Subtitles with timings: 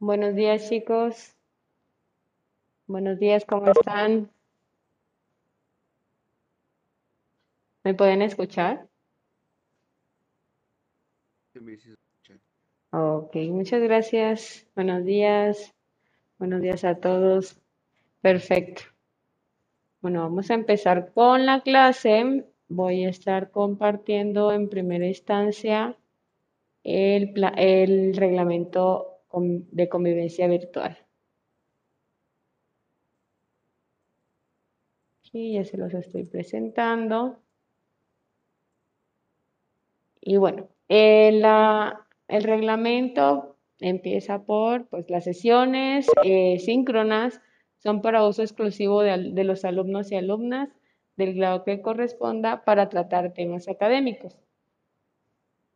[0.00, 1.34] Buenos días, chicos.
[2.86, 4.30] Buenos días, ¿cómo están?
[7.82, 8.88] ¿Me pueden escuchar?
[12.92, 14.68] Ok, muchas gracias.
[14.76, 15.74] Buenos días.
[16.38, 17.58] Buenos días a todos.
[18.20, 18.82] Perfecto.
[20.00, 22.44] Bueno, vamos a empezar con la clase.
[22.68, 25.96] Voy a estar compartiendo en primera instancia
[26.84, 30.98] el, el reglamento de convivencia virtual.
[35.20, 37.38] Aquí ya se los estoy presentando.
[40.20, 41.44] Y bueno, el,
[42.28, 47.40] el reglamento empieza por pues, las sesiones eh, síncronas
[47.78, 50.70] son para uso exclusivo de, de los alumnos y alumnas
[51.16, 54.36] del grado que corresponda para tratar temas académicos.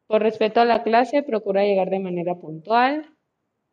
[0.06, 3.08] Por respeto a la clase, procura llegar de manera puntual.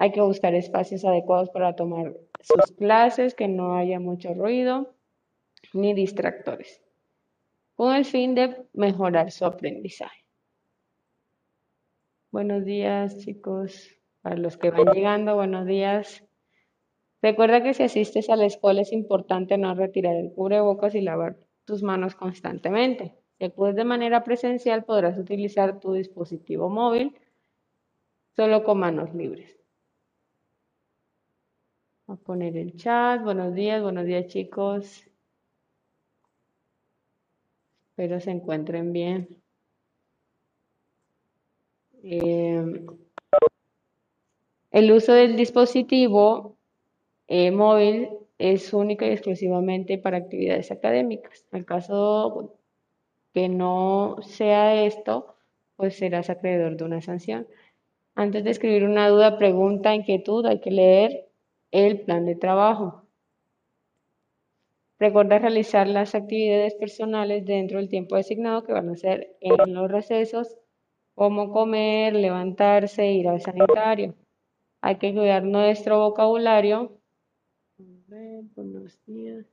[0.02, 4.96] Hay que buscar espacios adecuados para tomar sus clases, que no haya mucho ruido
[5.74, 6.82] ni distractores,
[7.76, 10.26] con el fin de mejorar su aprendizaje.
[12.32, 13.90] Buenos días, chicos.
[14.22, 16.24] Para los que van llegando, buenos días.
[17.22, 21.36] Recuerda que si asistes a la escuela es importante no retirar el cubrebocas y lavar
[21.66, 23.16] tus manos constantemente.
[23.38, 27.18] Si acudes de manera presencial, podrás utilizar tu dispositivo móvil
[28.38, 29.59] solo con manos libres.
[32.10, 33.22] A poner el chat.
[33.22, 35.04] Buenos días, buenos días, chicos.
[37.92, 39.28] Espero se encuentren bien.
[42.02, 42.86] Eh,
[44.72, 46.58] el uso del dispositivo
[47.28, 51.46] eh, móvil es única y exclusivamente para actividades académicas.
[51.52, 52.56] En el caso
[53.34, 55.36] que no sea esto,
[55.76, 57.48] pues serás acreedor de una sanción.
[58.16, 61.29] Antes de escribir una duda, pregunta, inquietud, hay que leer
[61.72, 63.04] el plan de trabajo.
[65.00, 69.90] Recuerda realizar las actividades personales dentro del tiempo designado que van a ser en los
[69.90, 70.58] recesos,
[71.16, 74.16] como comer, levantarse, ir al sanitario.
[74.82, 77.00] Hay que cuidar nuestro vocabulario.
[78.56, 79.46] buenos días.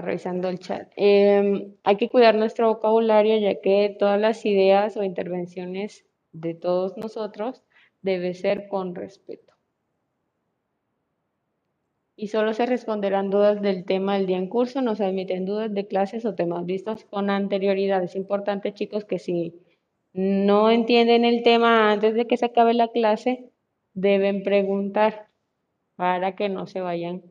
[0.00, 0.92] Revisando el chat.
[0.96, 6.96] Em, hay que cuidar nuestro vocabulario ya que todas las ideas o intervenciones de todos
[6.96, 7.62] nosotros
[8.02, 9.54] debe ser con respeto
[12.16, 15.72] y solo se responderán dudas del tema del día en curso, no se admiten dudas
[15.72, 18.02] de clases o temas vistos con anterioridad.
[18.02, 19.54] Es importante, chicos, que si
[20.12, 23.50] no entienden el tema antes de que se acabe la clase,
[23.94, 25.28] deben preguntar
[25.96, 27.22] para que no se vayan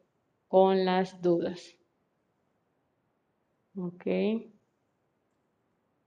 [0.47, 1.77] con las dudas.
[3.75, 4.05] Ok.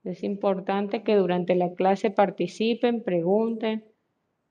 [0.03, 3.85] Es importante que durante la clase participen, pregunten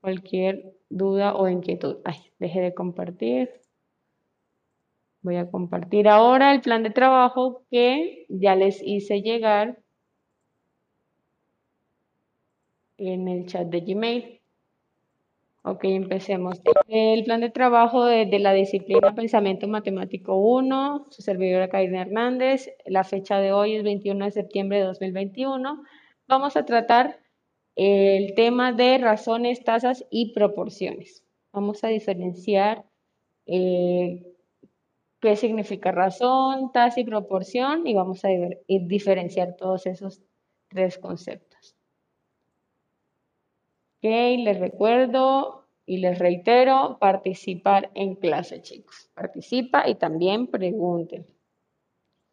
[0.01, 1.97] cualquier duda o inquietud.
[2.05, 3.49] Ay, deje de compartir.
[5.21, 9.79] Voy a compartir ahora el plan de trabajo que ya les hice llegar
[12.97, 14.36] en el chat de Gmail.
[15.69, 16.61] Ok, empecemos.
[16.87, 22.69] El plan de trabajo de, la disciplina Pensamiento Matemático 1, su servidora Karina Hernández.
[22.85, 25.83] La fecha de hoy es 21 de septiembre de 2021.
[26.25, 27.19] Vamos a tratar
[27.75, 31.25] el tema de razones, tasas y proporciones.
[31.51, 32.85] Vamos a diferenciar
[33.45, 34.25] eh,
[35.19, 38.29] qué significa razón, tasa y proporción y vamos a
[38.69, 40.21] diferenciar todos esos
[40.69, 41.75] tres conceptos.
[43.97, 45.56] Ok, les recuerdo
[45.87, 49.09] y les reitero, participar en clase, chicos.
[49.15, 51.25] Participa y también pregunten.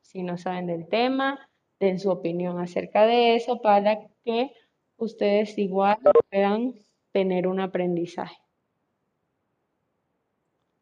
[0.01, 4.51] Si no saben del tema, den su opinión acerca de eso para que
[4.97, 5.99] ustedes igual
[6.31, 6.75] puedan
[7.13, 8.37] tener un aprendizaje.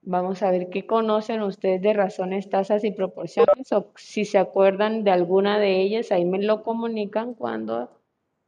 [0.00, 5.04] Vamos a ver qué conocen ustedes de razones, tasas y proporciones o si se acuerdan
[5.04, 7.90] de alguna de ellas, ahí me lo comunican cuando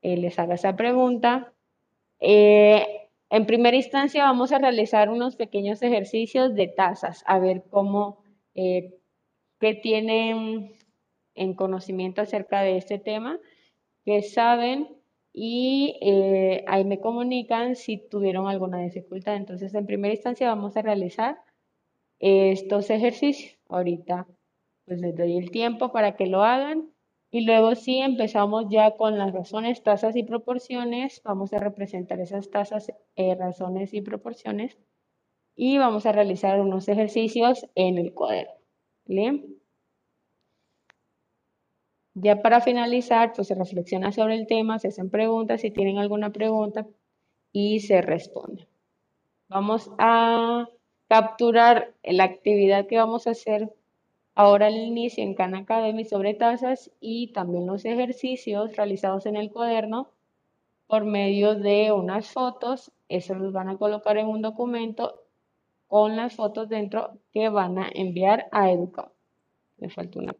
[0.00, 1.52] eh, les haga esa pregunta.
[2.20, 8.22] Eh, en primera instancia vamos a realizar unos pequeños ejercicios de tasas, a ver cómo,
[8.54, 8.94] eh,
[9.58, 10.72] qué tienen
[11.34, 13.38] en conocimiento acerca de este tema,
[14.04, 14.88] qué saben
[15.32, 15.98] y
[16.68, 19.34] ahí me comunican si tuvieron alguna dificultad.
[19.34, 21.38] Entonces, en primera instancia vamos a realizar
[22.20, 23.58] estos ejercicios.
[23.68, 24.26] Ahorita
[24.84, 26.93] pues les doy el tiempo para que lo hagan.
[27.34, 31.20] Y luego sí empezamos ya con las razones, tasas y proporciones.
[31.24, 34.78] Vamos a representar esas tasas, eh, razones y proporciones.
[35.56, 38.54] Y vamos a realizar unos ejercicios en el cuaderno.
[39.06, 39.58] ¿Bien?
[42.14, 46.30] Ya para finalizar, pues se reflexiona sobre el tema, se hacen preguntas, si tienen alguna
[46.30, 46.86] pregunta
[47.50, 48.68] y se responde.
[49.48, 50.68] Vamos a
[51.08, 53.74] capturar la actividad que vamos a hacer
[54.34, 59.50] ahora al inicio en Khan Academy sobre tasas y también los ejercicios realizados en el
[59.50, 60.10] cuaderno
[60.86, 62.92] por medio de unas fotos.
[63.08, 65.22] Eso los van a colocar en un documento
[65.88, 69.10] con las fotos dentro que van a enviar a Educa.
[69.78, 70.34] Me falta una.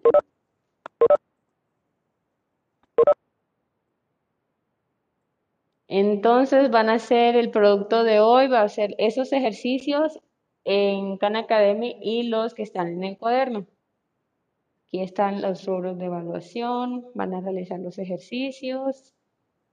[5.86, 10.18] Entonces van a ser el producto de hoy, va a ser esos ejercicios
[10.64, 13.66] en Khan Academy y los que están en el cuaderno.
[14.94, 19.12] Aquí están los rubros de evaluación, van a realizar los ejercicios,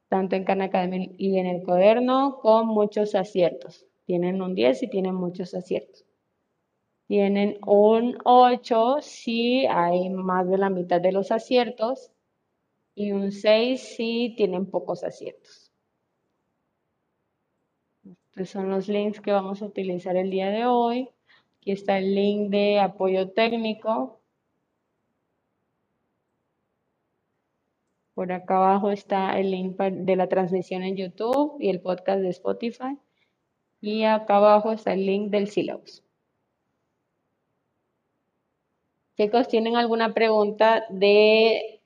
[0.10, 3.86] tanto en Khan Academy y en el cuaderno, con muchos aciertos.
[4.08, 6.08] Tienen un 10 y tienen muchos aciertos.
[7.06, 12.12] Tienen un 8 si hay más de la mitad de los aciertos
[12.96, 15.72] y un 6 si tienen pocos aciertos.
[18.04, 21.10] Estos son los links que vamos a utilizar el día de hoy.
[21.58, 24.21] Aquí está el link de apoyo técnico.
[28.22, 32.30] Por acá abajo está el link de la transmisión en YouTube y el podcast de
[32.30, 32.96] Spotify.
[33.82, 36.04] Y acá abajo está el link del syllabus.
[39.18, 41.82] Chicos, ¿tienen alguna pregunta de,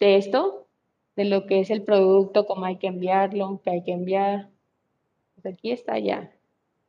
[0.00, 0.66] de esto?
[1.14, 4.50] De lo que es el producto, cómo hay que enviarlo, qué hay que enviar.
[5.36, 6.32] Pues aquí está ya.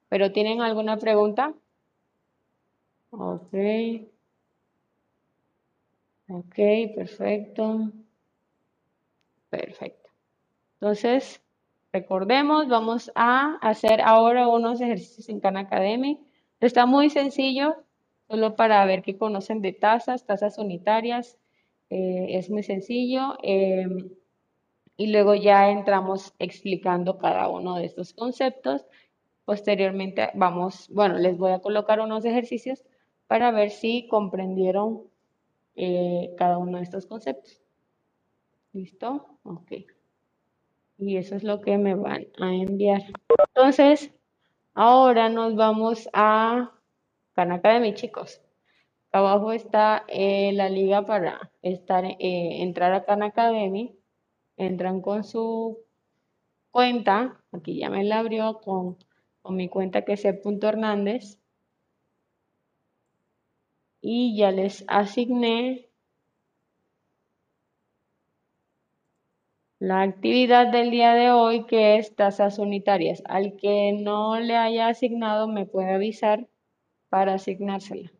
[0.10, 1.54] ¿Pero tienen alguna pregunta?
[3.12, 3.54] Ok.
[6.28, 6.56] Ok,
[6.95, 7.91] perfecto.
[9.49, 10.09] Perfecto.
[10.79, 11.41] Entonces,
[11.91, 16.19] recordemos, vamos a hacer ahora unos ejercicios en Khan Academy.
[16.62, 17.75] Está muy sencillo,
[18.27, 21.38] solo para ver qué conocen de tasas, tasas unitarias.
[21.89, 23.38] Eh, es muy sencillo.
[23.43, 24.09] Em,
[24.97, 28.85] y luego ya entramos explicando cada uno de estos conceptos.
[29.45, 32.83] Posteriormente vamos, bueno, les voy a colocar unos ejercicios
[33.27, 35.03] para ver si comprendieron
[35.75, 37.59] eh, cada uno de estos conceptos.
[38.73, 39.39] ¿Listo?
[39.43, 39.71] Ok.
[40.97, 43.03] Y eso es lo que me van a enviar.
[43.55, 44.12] Entonces,
[44.73, 46.71] ahora nos vamos a
[47.34, 48.41] Khan Academy, chicos.
[49.12, 52.17] Abajo está eh, la liga para estar, eh,
[52.62, 53.97] entrar a Khan Academy.
[54.58, 55.79] Entran con su
[56.71, 57.41] cuenta.
[57.51, 58.97] Aquí ya me la abrió con,
[59.41, 61.39] con mi cuenta que es Hernández
[64.01, 65.88] y ya les asigné
[69.79, 73.23] la actividad del día de hoy que es tasas unitarias.
[73.25, 76.47] Al que no le haya asignado me puede avisar
[77.09, 78.11] para asignársela.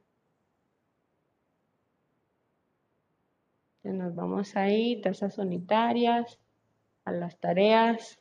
[3.84, 6.40] nos vamos ahí, tasas unitarias,
[7.06, 8.20] a las tareas.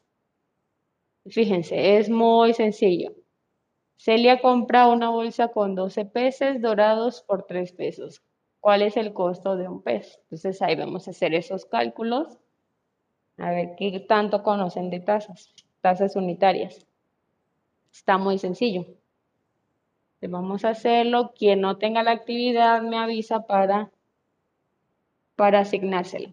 [1.26, 3.14] Fíjense, es muy sencillo.
[3.96, 8.22] Celia compra una bolsa con 12 peces dorados por 3 pesos.
[8.60, 10.18] ¿Cuál es el costo de un pez?
[10.24, 12.38] Entonces ahí vamos a hacer esos cálculos.
[13.38, 16.86] A ver qué tanto conocen de tasas, tasas unitarias.
[17.92, 18.84] Está muy sencillo.
[20.20, 21.32] Vamos a hacerlo.
[21.36, 23.90] Quien no tenga la actividad me avisa para,
[25.36, 26.30] para asignársela.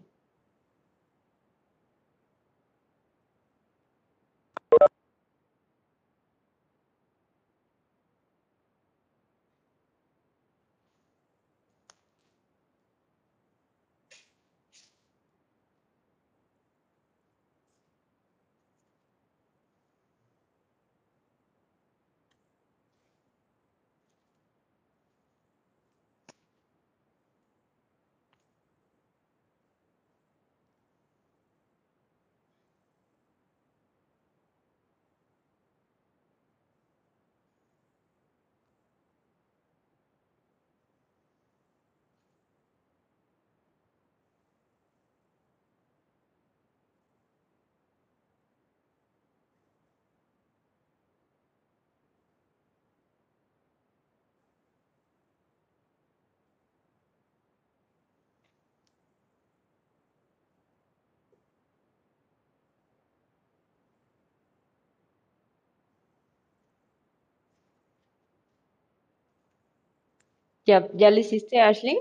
[70.66, 71.96] ¿Ya, ya le hiciste, Ashley?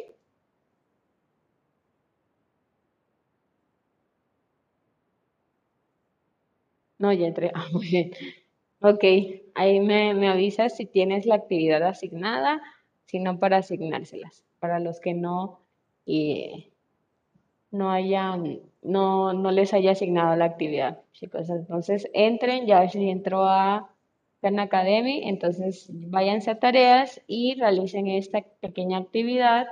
[6.99, 7.51] No, ya entré.
[7.55, 8.11] Ah, muy bien.
[8.81, 9.03] Ok,
[9.55, 12.61] ahí me, me avisas si tienes la actividad asignada,
[13.05, 14.45] si no para asignárselas.
[14.59, 15.61] Para los que no,
[16.05, 16.71] y
[17.71, 21.49] no hayan, no, no les haya asignado la actividad, chicos.
[21.49, 23.94] Entonces entren, ya si entró a
[24.59, 29.67] Academy, entonces váyanse a tareas y realicen esta pequeña actividad.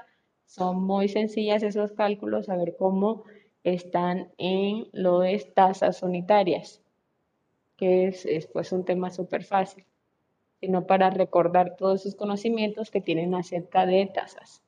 [0.46, 3.24] Son muy sencillas esos cálculos, a ver cómo
[3.64, 6.82] están en lo de tasas unitarias,
[7.78, 9.86] que es, es pues un tema súper fácil,
[10.60, 14.64] sino para recordar todos esos conocimientos que tienen acerca de tasas.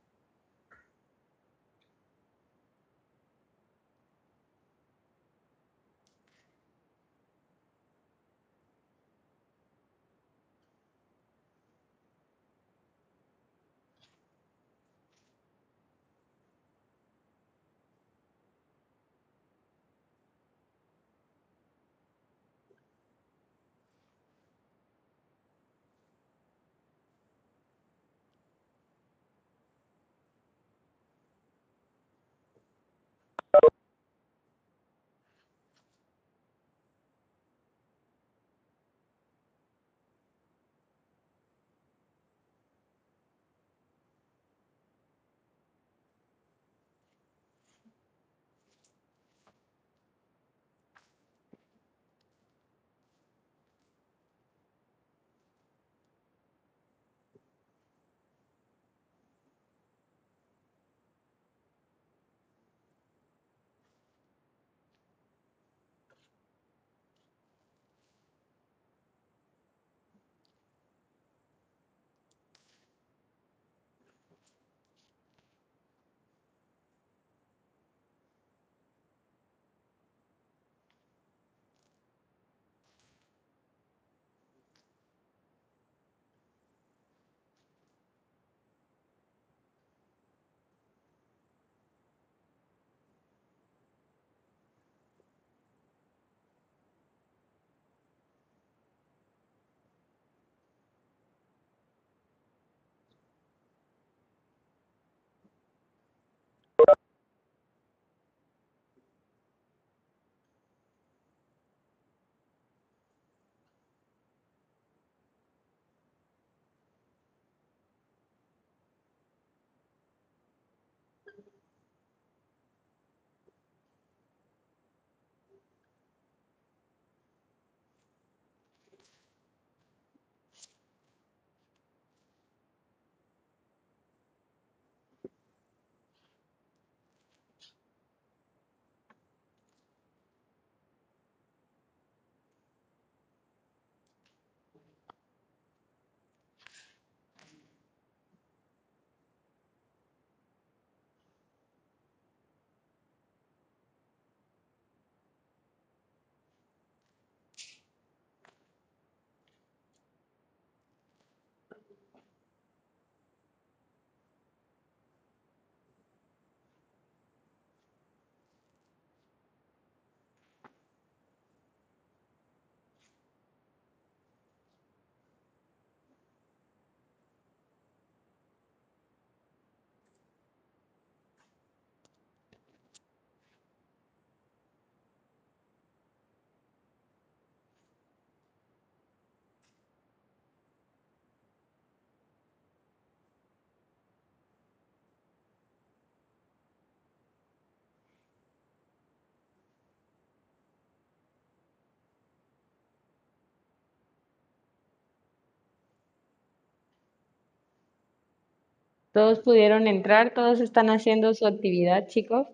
[209.16, 212.48] Todos pudieron entrar, todos están haciendo su actividad, chicos.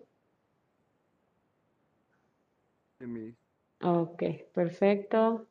[3.80, 4.22] Ok,
[4.54, 5.48] perfecto.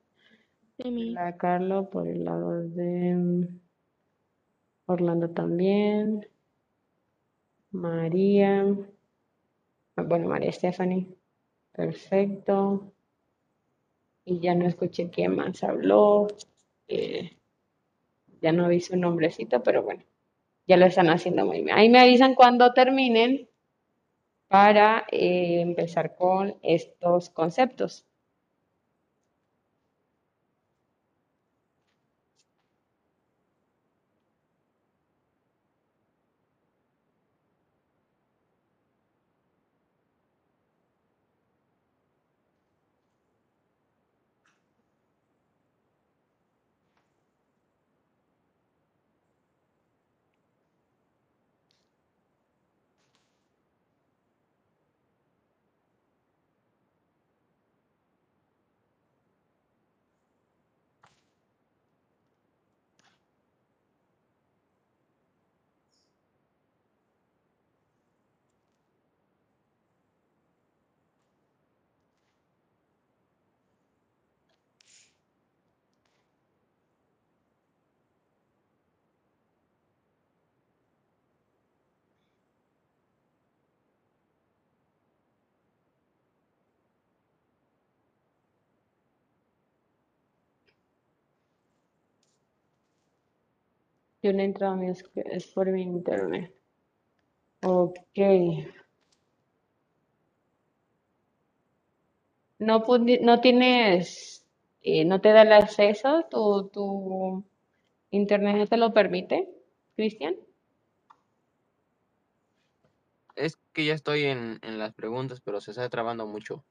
[0.78, 3.60] La Carlos por el lado de mm,
[4.86, 6.30] Orlando también.
[7.72, 8.74] María.
[9.98, 11.10] Ah, bueno, María Stephanie.
[11.74, 12.94] Perfecto.
[14.24, 16.28] Y ya no escuché quién más habló.
[16.88, 17.38] Eh,
[18.42, 20.06] ya no vi su nombrecito, pero bueno.
[20.72, 21.78] Ya lo están haciendo muy bien.
[21.78, 23.50] Ahí me avisan cuando terminen
[24.48, 28.06] para eh, empezar con estos conceptos.
[94.24, 96.54] Yo no he entrado a mi es, es por mi internet.
[97.64, 97.98] Ok.
[102.60, 102.84] No,
[103.22, 104.46] no tienes,
[104.84, 107.44] eh, no te da el acceso, tu, tu
[108.12, 109.50] internet no te lo permite,
[109.96, 110.36] Cristian.
[113.36, 116.66] Es que ya estoy en, en las preguntas, pero se está trabando mucho.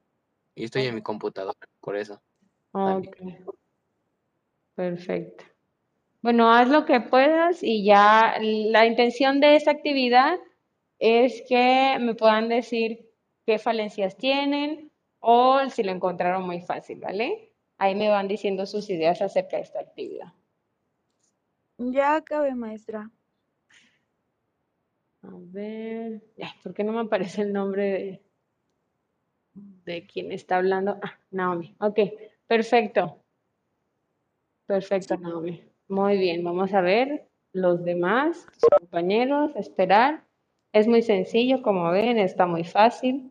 [0.55, 2.21] Y estoy en mi computadora, por eso.
[2.73, 3.17] Ok,
[4.75, 5.45] perfecto.
[6.21, 10.39] Bueno, haz lo que puedas y ya la intención de esta actividad
[10.99, 13.09] es que me puedan decir
[13.45, 17.53] qué falencias tienen o si lo encontraron muy fácil, ¿vale?
[17.77, 20.33] Ahí me van diciendo sus ideas acerca de esta actividad.
[21.95, 23.11] Ya acabé, maestra.
[25.23, 28.21] A ver, ay, ¿por qué no me aparece el nombre de,
[29.85, 30.99] de quien está hablando?
[31.01, 31.75] Ah, Naomi.
[31.79, 31.99] Ok,
[32.47, 33.23] perfecto.
[34.65, 35.70] Perfecto, Naomi.
[35.91, 40.23] Muy bien, vamos a ver los demás, tus compañeros, esperar.
[40.71, 43.29] Es muy sencillo, como ven, está muy fácil.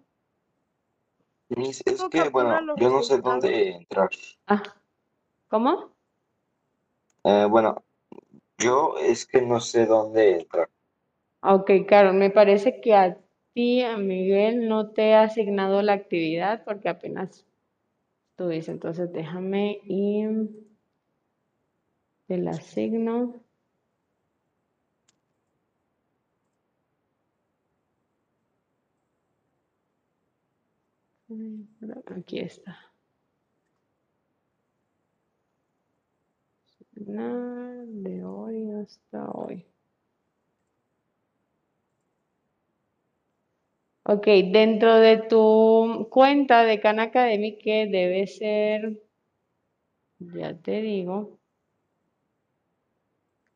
[1.48, 4.10] Miss, es que, bueno, yo no sé dónde entrar.
[4.46, 4.62] Ah,
[5.48, 5.94] ¿cómo?
[7.24, 7.82] Eh, bueno,
[8.58, 10.68] yo es que no sé dónde entrar.
[11.42, 13.16] Ok, claro, me parece que a
[13.54, 17.46] ti, a Miguel, no te he asignado la actividad porque apenas
[18.32, 18.70] estuviste.
[18.70, 20.26] Entonces déjame y
[22.30, 23.42] te la asigno.
[32.06, 32.78] Aquí está.
[36.94, 39.66] De hoy hasta hoy.
[44.04, 49.02] Ok, dentro de tu cuenta de Khan Academy, que debe ser,
[50.20, 51.39] ya te digo,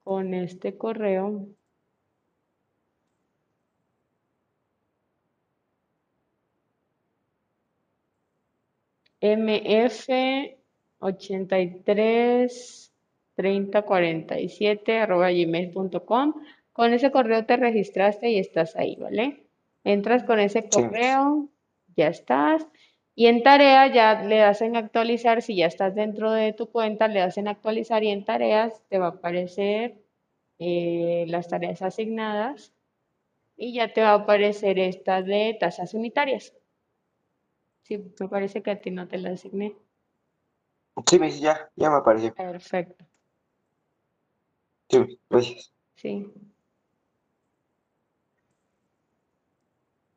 [0.05, 1.49] con este correo.
[9.21, 10.09] mf
[10.99, 12.93] 83
[13.35, 16.35] 30 47 arroba gmail.com.
[16.73, 19.47] Con ese correo te registraste y estás ahí, ¿vale?
[19.85, 20.69] Entras con ese Sí.
[20.71, 21.49] correo,
[21.97, 22.67] ya estás.
[23.17, 27.09] Y en tarea ya le das en actualizar, si ya estás dentro de tu cuenta,
[27.09, 29.97] le das en actualizar y en tareas te va a aparecer
[30.59, 32.73] eh, las tareas asignadas
[33.57, 36.55] y ya te va a aparecer esta de tasas unitarias.
[37.83, 39.77] Sí, me parece que a ti no te la asigné.
[41.09, 42.35] Sí, ya, ya me apareció.
[42.35, 43.05] Perfecto,
[44.89, 45.73] Sí, gracias.
[45.97, 46.33] sí.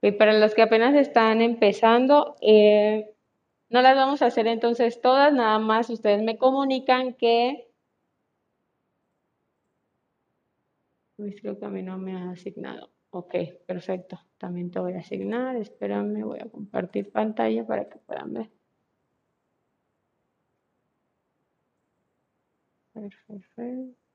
[0.07, 3.13] Y para los que apenas están empezando, eh,
[3.69, 7.67] no las vamos a hacer entonces todas, nada más ustedes me comunican que...
[11.17, 12.89] Uy, creo que a mí no me ha asignado.
[13.09, 14.17] Ok, perfecto.
[14.37, 15.57] También te voy a asignar.
[15.57, 18.49] Espérame, voy a compartir pantalla para que puedan ver.
[22.93, 24.06] Perfecto.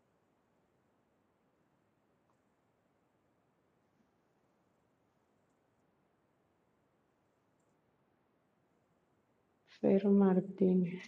[9.82, 11.02] Fer Martínez.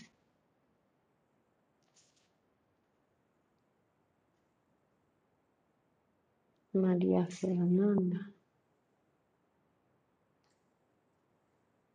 [6.75, 8.31] María Fernanda.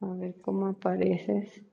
[0.02, 1.69] A ver cómo apareces.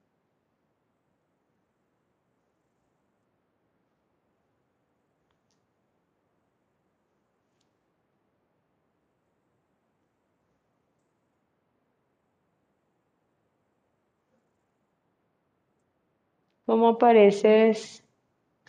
[16.66, 18.05] ¿Cómo apareces,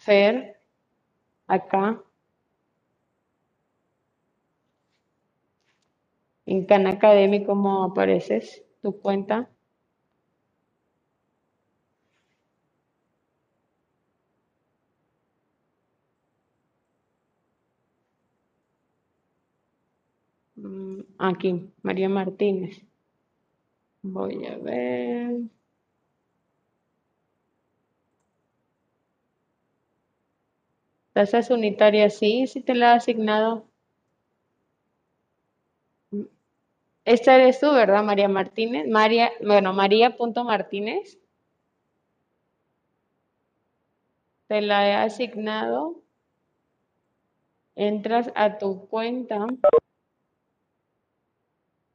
[0.06, 0.36] Fer?
[1.48, 1.84] Acá.
[6.48, 8.66] En Khan Academy, ¿cómo apareces?
[8.82, 9.52] ¿Tu cuenta?
[20.58, 22.76] Mm, Aquí, María Martínez.
[24.02, 25.36] Voy a ver.
[31.18, 33.66] Tasas unitarias, sí, sí te la he asignado.
[37.06, 38.88] Esta eres tú, ¿verdad, María Martínez?
[38.88, 41.18] María, bueno, María.martínez.
[44.46, 46.04] Te la he asignado.
[47.74, 49.48] Entras a tu cuenta,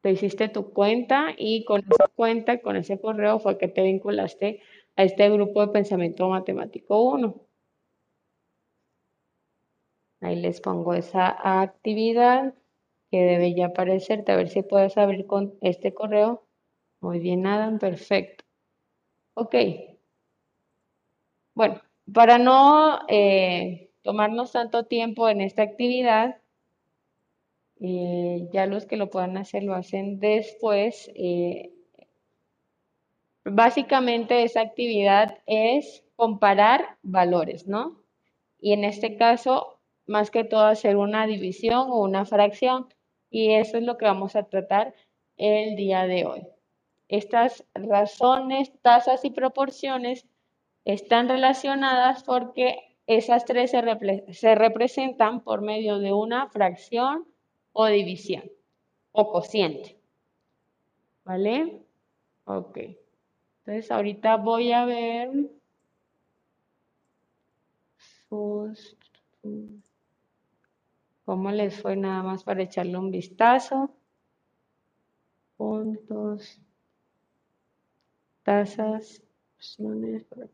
[0.00, 4.60] te hiciste tu cuenta y con esa cuenta, con ese correo fue que te vinculaste
[4.96, 7.45] a este grupo de pensamiento matemático 1.
[10.26, 12.52] Ahí les pongo esa actividad
[13.12, 14.32] que debe ya aparecerte.
[14.32, 16.42] A ver si puedes abrir con este correo.
[17.00, 18.44] Muy bien, Adam, perfecto.
[19.34, 19.54] Ok.
[21.54, 21.80] Bueno,
[22.12, 26.38] para no eh, tomarnos tanto tiempo en esta actividad,
[27.78, 31.08] eh, ya los que lo puedan hacer lo hacen después.
[31.14, 31.72] Eh,
[33.44, 38.02] básicamente esa actividad es comparar valores, ¿no?
[38.58, 39.75] Y en este caso,
[40.06, 42.86] más que todo, hacer una división o una fracción.
[43.30, 44.94] Y eso es lo que vamos a tratar
[45.36, 46.46] el día de hoy.
[47.08, 50.26] Estas razones, tasas y proporciones
[50.84, 53.82] están relacionadas porque esas tres se,
[54.32, 57.26] se representan por medio de una fracción
[57.72, 58.44] o división
[59.12, 59.96] o cociente.
[61.24, 61.82] ¿Vale?
[62.44, 62.78] Ok.
[63.66, 65.30] Entonces ahorita voy a ver
[71.26, 73.90] cómo les fue nada más para echarle un vistazo.
[75.56, 76.60] Puntos,
[78.44, 79.22] tasas,
[79.56, 80.26] opciones.
[80.28, 80.48] Tengo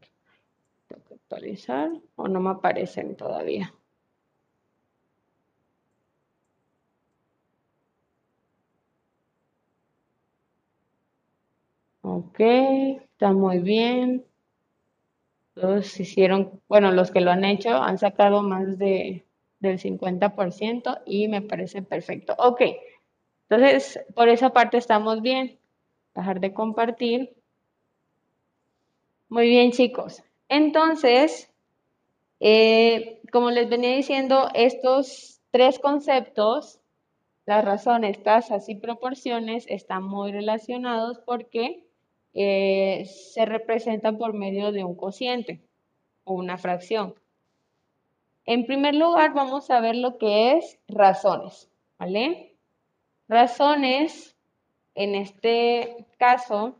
[1.04, 3.72] que actualizar o no me aparecen todavía.
[12.02, 14.24] Ok, está muy bien.
[15.54, 19.24] Todos hicieron, bueno, los que lo han hecho han sacado más de,
[19.62, 22.34] del 50% y me parece perfecto.
[22.38, 22.62] Ok,
[23.48, 25.58] entonces por esa parte estamos bien.
[26.14, 27.34] Dejar de compartir.
[29.28, 30.22] Muy bien, chicos.
[30.48, 31.50] Entonces,
[32.40, 36.80] eh, como les venía diciendo, estos tres conceptos,
[37.46, 41.86] las razones, tasas y proporciones, están muy relacionados porque
[42.34, 45.62] eh, se representan por medio de un cociente
[46.24, 47.14] o una fracción.
[48.44, 52.56] En primer lugar, vamos a ver lo que es razones, ¿vale?
[53.28, 54.36] Razones,
[54.94, 56.76] en este caso,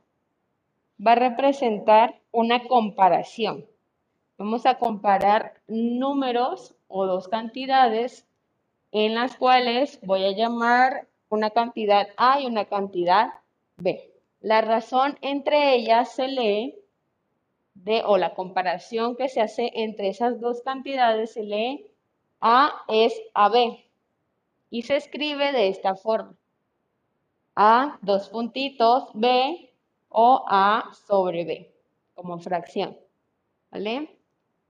[1.04, 3.66] va a representar una comparación.
[4.38, 8.26] Vamos a comparar números o dos cantidades
[8.90, 13.32] en las cuales voy a llamar una cantidad A y una cantidad
[13.76, 14.10] B.
[14.40, 16.74] La razón entre ellas se lee
[17.74, 21.86] de, o la comparación que se hace entre esas dos cantidades se lee
[22.40, 23.78] A es AB
[24.70, 26.36] y se escribe de esta forma.
[27.54, 29.70] A, dos puntitos, B
[30.08, 31.74] o A sobre B,
[32.14, 32.96] como fracción.
[33.70, 34.16] ¿Vale?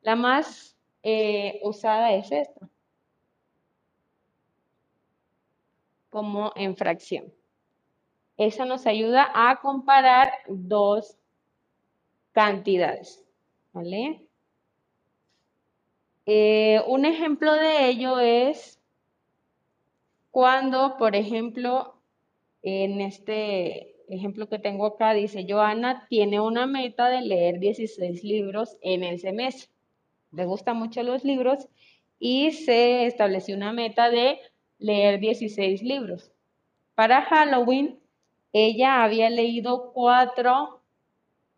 [0.03, 2.69] La más eh, usada es esta,
[6.11, 7.33] como en fracción.
[8.37, 11.17] Eso nos ayuda a comparar dos
[12.33, 13.25] cantidades.
[13.73, 14.27] ¿Vale?
[16.27, 18.81] Eh, un ejemplo de ello es
[20.31, 21.95] cuando, por ejemplo,
[22.63, 28.77] en este ejemplo que tengo acá, dice, Joana tiene una meta de leer 16 libros
[28.83, 29.71] en el semestre.
[30.33, 31.69] Le gustan mucho los libros
[32.19, 34.39] y se estableció una meta de
[34.79, 36.31] leer 16 libros.
[36.95, 37.99] Para Halloween
[38.53, 40.82] ella había leído cuatro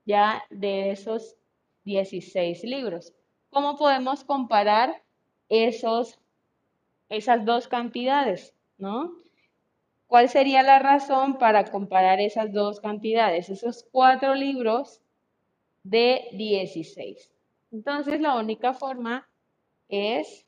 [0.05, 1.37] ya de esos
[1.85, 3.13] 16 libros.
[3.51, 5.03] ¿Cómo podemos comparar
[5.49, 6.19] esos,
[7.09, 8.55] esas dos cantidades?
[8.79, 9.13] ¿no?
[10.07, 13.49] ¿Cuál sería la razón para comparar esas dos cantidades?
[13.49, 15.01] Esos cuatro libros
[15.83, 17.33] de 16.
[17.73, 19.29] Entonces, la única forma
[19.89, 20.47] es,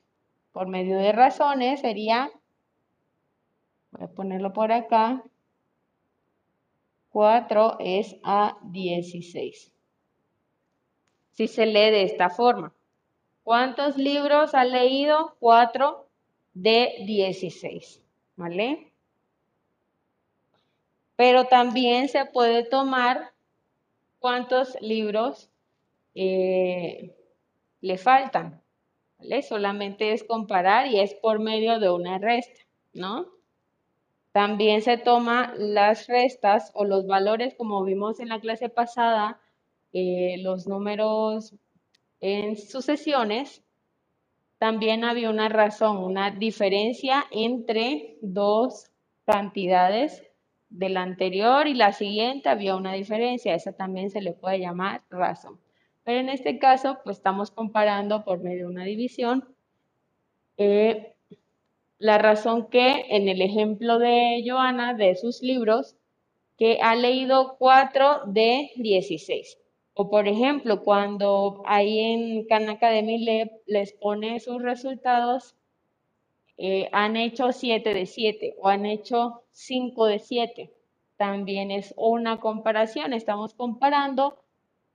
[0.51, 2.31] por medio de razones, sería,
[3.91, 5.23] voy a ponerlo por acá,
[7.17, 9.73] 4 es a 16.
[11.31, 12.75] Si se lee de esta forma.
[13.41, 15.35] ¿Cuántos libros ha leído?
[15.39, 16.07] 4
[16.53, 18.03] de 16.
[18.35, 18.93] ¿Vale?
[21.15, 23.33] Pero también se puede tomar
[24.19, 25.49] cuántos libros
[26.13, 27.15] eh,
[27.81, 28.61] le faltan.
[29.17, 29.41] ¿Vale?
[29.41, 32.61] Solamente es comparar y es por medio de una resta,
[32.93, 33.36] ¿no?
[34.37, 39.41] También se toma las restas o los valores, como vimos en la clase pasada,
[39.93, 41.55] eh, los números
[42.19, 43.63] en sucesiones,
[44.59, 48.91] también había una razón, una diferencia entre dos
[49.25, 50.21] cantidades
[50.69, 55.01] de la anterior y la siguiente había una diferencia, esa también se le puede llamar
[55.09, 55.59] razón.
[56.03, 59.55] Pero en este caso, pues estamos comparando por medio de una división.
[60.57, 61.16] Eh,
[61.99, 65.95] la razón que en el ejemplo de Joana, de sus libros,
[66.57, 69.57] que ha leído 4 de 16.
[69.93, 73.25] O por ejemplo, cuando ahí en Khan Academy
[73.65, 75.55] les pone sus resultados,
[76.57, 80.73] eh, han hecho 7 de 7 o han hecho 5 de 7.
[81.15, 83.13] También es una comparación.
[83.13, 84.37] Estamos comparando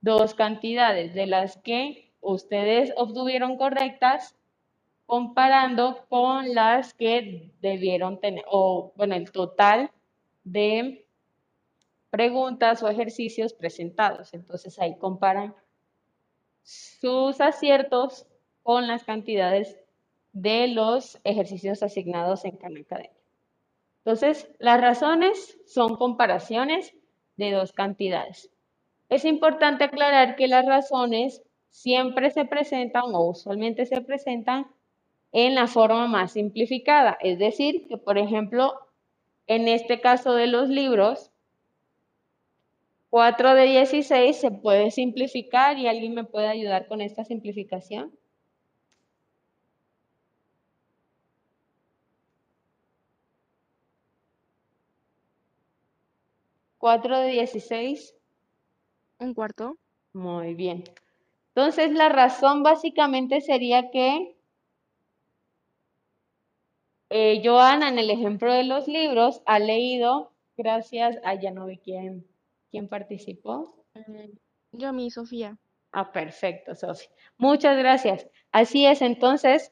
[0.01, 4.35] dos cantidades de las que ustedes obtuvieron correctas
[5.05, 9.91] comparando con las que debieron tener, o bueno, el total
[10.43, 11.05] de
[12.09, 14.33] preguntas o ejercicios presentados.
[14.33, 15.55] Entonces ahí comparan
[16.63, 18.27] sus aciertos
[18.61, 19.77] con las cantidades
[20.31, 23.09] de los ejercicios asignados en Khan Academy.
[24.05, 26.93] Entonces, las razones son comparaciones
[27.37, 28.51] de dos cantidades.
[29.09, 34.67] Es importante aclarar que las razones siempre se presentan o usualmente se presentan
[35.33, 37.17] en la forma más simplificada.
[37.21, 38.73] Es decir, que por ejemplo,
[39.47, 41.31] en este caso de los libros,
[43.09, 48.11] 4 de 16 se puede simplificar y alguien me puede ayudar con esta simplificación.
[56.79, 58.15] ¿4 de 16?
[59.19, 59.77] Un cuarto.
[60.13, 60.83] Muy bien.
[61.55, 64.35] Entonces la razón básicamente sería que
[67.13, 71.77] eh, Joana en el ejemplo de los libros ha leído, gracias a ya no vi
[71.77, 72.25] quién
[72.73, 73.85] ¿Quién participó?
[73.93, 74.31] Eh,
[74.71, 75.59] yo a mí, Sofía.
[75.91, 77.07] Ah, perfecto, Sofía.
[77.37, 78.27] Muchas gracias.
[78.51, 79.71] Así es, entonces,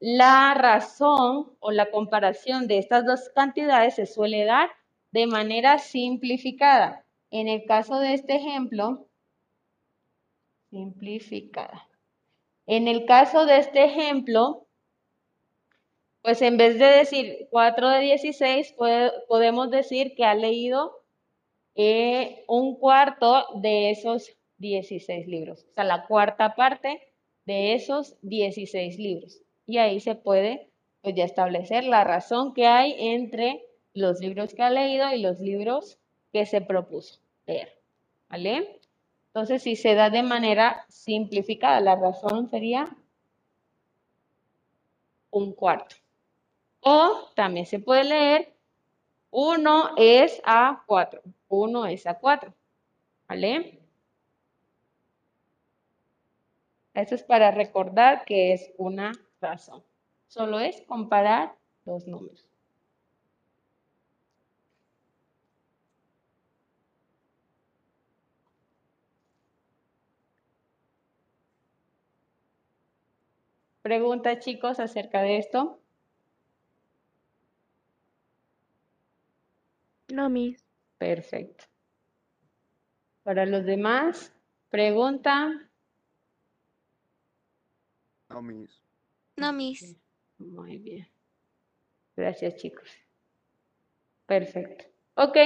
[0.00, 4.68] la razón o la comparación de estas dos cantidades se suele dar
[5.12, 7.06] de manera simplificada.
[7.30, 9.08] En el caso de este ejemplo,
[10.68, 11.88] simplificada.
[12.66, 14.66] En el caso de este ejemplo,
[16.22, 18.74] pues en vez de decir 4 de 16,
[19.28, 21.02] podemos decir que ha leído
[21.74, 27.00] eh, un cuarto de esos 16 libros, o sea, la cuarta parte
[27.44, 29.40] de esos 16 libros.
[29.66, 30.70] Y ahí se puede
[31.02, 35.40] pues ya establecer la razón que hay entre los libros que ha leído y los
[35.40, 35.98] libros
[36.32, 37.80] que se propuso leer.
[38.28, 38.80] ¿Vale?
[39.26, 42.96] Entonces, si se da de manera simplificada, la razón sería
[45.30, 45.96] un cuarto.
[46.82, 48.54] O también se puede leer
[49.30, 51.22] 1 es a 4.
[51.48, 52.52] 1 es a 4.
[53.28, 53.80] ¿Vale?
[56.94, 59.82] Eso es para recordar que es una razón.
[60.26, 61.54] Solo es comparar
[61.84, 62.46] dos números.
[73.82, 75.81] Pregunta, chicos, acerca de esto.
[80.12, 80.62] No, mis.
[80.98, 81.64] Perfecto.
[83.22, 84.34] Para los demás,
[84.68, 85.70] pregunta.
[88.28, 88.78] No, mis.
[89.38, 89.96] No, mis.
[90.36, 91.08] Muy bien.
[92.14, 92.90] Gracias, chicos.
[94.26, 94.84] Perfecto.
[95.14, 95.38] Ok.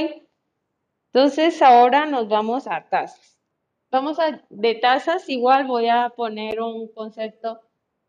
[1.12, 3.39] Entonces, ahora nos vamos a tasas.
[3.93, 7.61] Vamos a, de tasas, igual voy a poner un concepto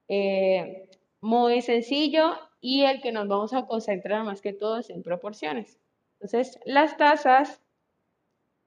[0.08, 0.90] eh,
[1.22, 5.78] muy sencillo y el que nos vamos a concentrar más que todo es en proporciones.
[6.20, 7.62] Entonces, las tasas,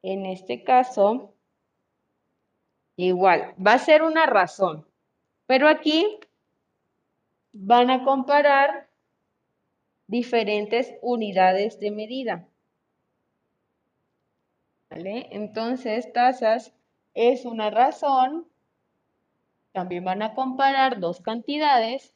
[0.03, 1.35] en este caso,
[2.97, 4.87] igual, va a ser una razón,
[5.47, 6.21] pero aquí
[7.53, 8.89] van a comparar
[10.07, 12.49] diferentes unidades de medida.
[14.89, 15.29] ¿Vale?
[15.33, 16.73] Entonces, tasas
[17.15, 18.47] es una razón.
[19.73, 22.15] También van a comparar dos cantidades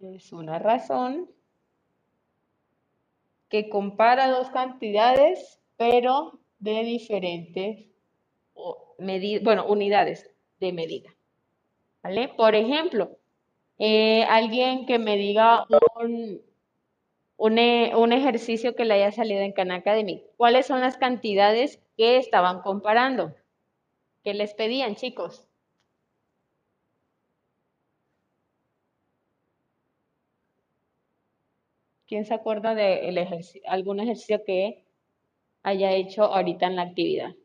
[0.00, 1.30] Es una razón
[3.50, 7.86] que compara dos cantidades, pero de diferentes
[9.42, 11.10] bueno, unidades de medida.
[12.02, 12.28] ¿Vale?
[12.28, 13.18] Por ejemplo,
[13.78, 16.40] eh, alguien que me diga un,
[17.36, 20.24] un, un, ejercicio que le haya salido en Khan Academy.
[20.38, 23.34] ¿Cuáles son las cantidades que estaban comparando?
[24.24, 25.49] ¿Qué les pedían, chicos?
[32.10, 34.84] ¿Quién se acuerda de algún ejercicio que
[35.62, 37.36] haya hecho ahorita en la actividad?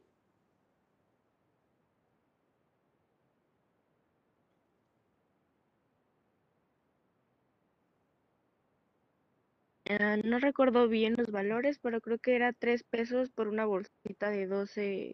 [9.88, 14.32] Ah, no recuerdo bien los valores, pero creo que era 3 pesos por una bolsita
[14.32, 15.14] de 12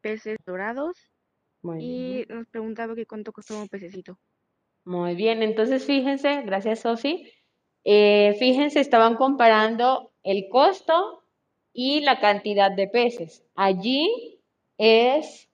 [0.00, 0.96] peces dorados.
[1.60, 4.18] Muy y nos preguntaba que cuánto costaba un pececito.
[4.86, 7.30] Muy bien, entonces fíjense, gracias Sofi.
[7.84, 11.24] Eh, fíjense, estaban comparando el costo
[11.72, 13.44] y la cantidad de peces.
[13.54, 14.40] Allí
[14.78, 15.48] es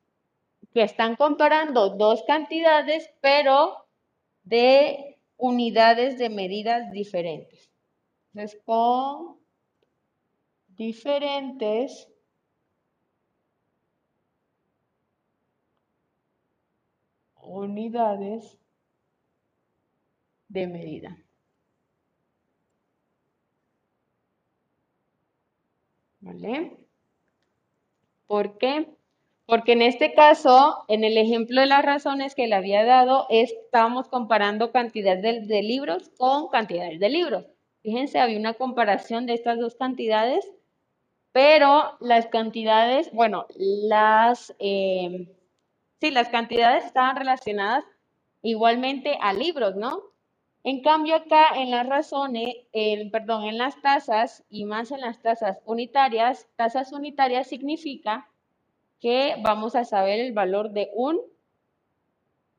[0.73, 3.87] que están comparando dos cantidades, pero
[4.43, 7.71] de unidades de medidas diferentes.
[8.35, 9.39] Entonces, con
[10.69, 12.09] diferentes
[17.43, 18.59] unidades
[20.49, 21.17] de medida.
[26.29, 26.77] ¿Vale?
[28.27, 28.87] ¿Por qué?
[29.47, 34.09] Porque en este caso, en el ejemplo de las razones que le había dado, estamos
[34.09, 37.47] comparando cantidades de, de libros con cantidades de libros.
[37.83, 40.47] Fíjense, había una comparación de estas dos cantidades,
[41.33, 45.35] pero las cantidades, bueno, las, eh,
[45.99, 47.85] sí, las cantidades estaban relacionadas
[48.43, 50.03] igualmente a libros, ¿no?
[50.65, 52.57] En cambio acá en las razones,
[53.13, 58.29] perdón, en las tasas y más en las tasas unitarias, tasas unitarias significa
[59.01, 61.21] que vamos a saber el valor de un,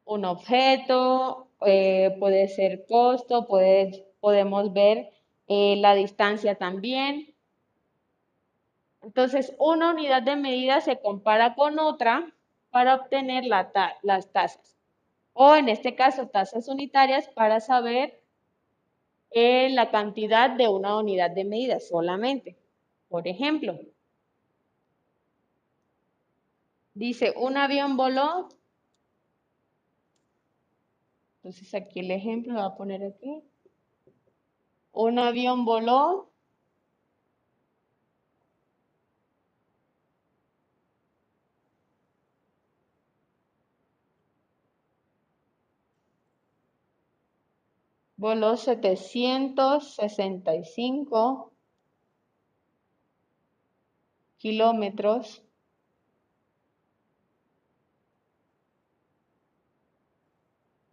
[0.05, 5.11] un objeto, eh, puede ser costo, podemos ver
[5.47, 7.35] eh, la distancia también.
[9.01, 12.31] Entonces, una unidad de medida se compara con otra
[12.69, 14.78] para obtener las tasas.
[15.41, 18.21] O en este caso, tasas unitarias para saber
[19.31, 22.57] eh, la cantidad de una unidad de medida solamente.
[23.07, 23.79] Por ejemplo,
[26.93, 28.49] dice, un avión voló.
[31.37, 33.41] Entonces aquí el ejemplo lo voy a poner aquí.
[34.91, 36.28] Un avión voló
[48.19, 51.51] voló 765
[54.37, 55.41] kilómetros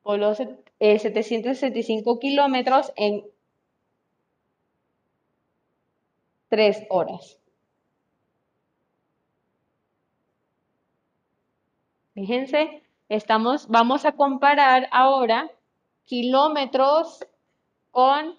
[0.05, 0.33] voló
[0.79, 3.25] eh, 765 kilómetros en
[6.49, 7.41] tres horas.
[12.15, 15.51] Fíjense, estamos, vamos a comparar ahora
[16.07, 17.27] kilómetros
[17.91, 18.35] con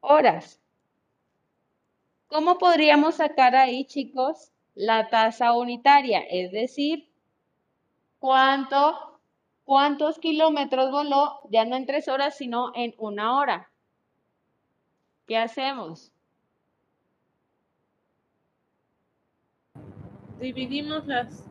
[0.00, 0.60] horas.
[2.28, 6.20] ¿Cómo podríamos sacar ahí, chicos, la tasa unitaria?
[6.20, 7.10] Es decir,
[8.18, 9.20] ¿cuánto,
[9.64, 13.70] cuántos kilómetros voló ya no en tres horas, sino en una hora?
[15.26, 16.10] ¿Qué hacemos?
[20.40, 21.44] Dividimos las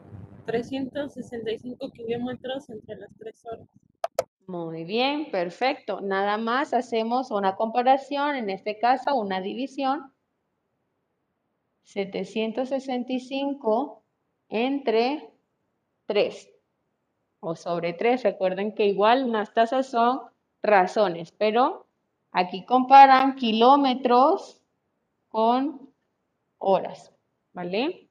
[0.46, 3.68] 365 kilómetros entre las tres horas.
[4.52, 6.02] Muy bien, perfecto.
[6.02, 10.12] Nada más hacemos una comparación, en este caso una división.
[11.84, 14.04] 765
[14.50, 15.32] entre
[16.06, 16.50] 3
[17.40, 18.24] o sobre 3.
[18.24, 20.20] Recuerden que igual las tasas son
[20.62, 21.88] razones, pero
[22.34, 24.62] aquí comparan kilómetros
[25.30, 25.94] con
[26.58, 27.14] horas,
[27.54, 28.10] ¿vale?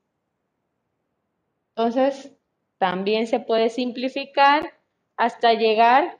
[1.77, 2.35] Entonces,
[2.79, 4.73] también se puede simplificar
[5.19, 6.20] hasta llegar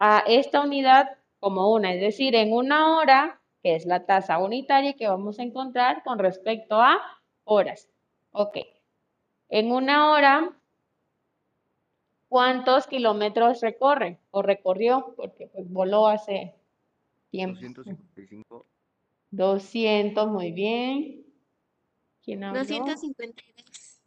[0.00, 4.94] a esta unidad como una, es decir, en una hora, que es la tasa unitaria
[4.94, 6.98] que vamos a encontrar con respecto a
[7.44, 7.88] horas.
[8.32, 8.56] Ok.
[9.50, 10.56] En una hora,
[12.28, 15.14] ¿cuántos kilómetros recorre o recorrió?
[15.16, 16.54] Porque pues voló hace
[17.30, 17.60] tiempo.
[17.60, 18.66] 255.
[19.30, 21.26] 200, muy bien.
[22.24, 22.60] ¿Quién habló?
[22.60, 24.00] 252.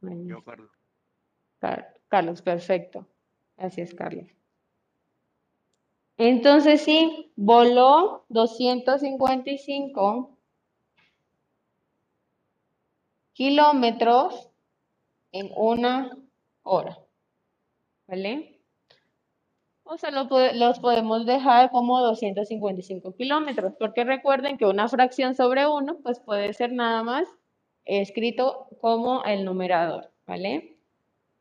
[0.00, 0.28] Muy bien.
[0.28, 0.70] Yo, Carlos.
[1.60, 3.06] Car- Carlos, perfecto.
[3.58, 4.24] Gracias, Carlos.
[6.16, 10.30] Entonces sí, voló 255
[13.34, 14.48] kilómetros
[15.32, 16.16] en una
[16.62, 16.98] hora.
[18.06, 18.58] ¿Vale?
[19.84, 25.98] O sea, los podemos dejar como 255 kilómetros, porque recuerden que una fracción sobre uno,
[26.02, 27.28] pues puede ser nada más
[27.84, 30.76] escrito como el numerador, ¿vale?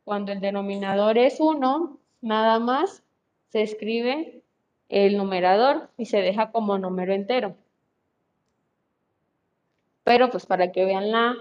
[0.06, 3.04] Cuando el denominador es 1, nada más
[3.50, 4.44] se escribe
[4.90, 7.56] el numerador y se deja como número entero.
[10.04, 11.36] Pero pues para que vean la,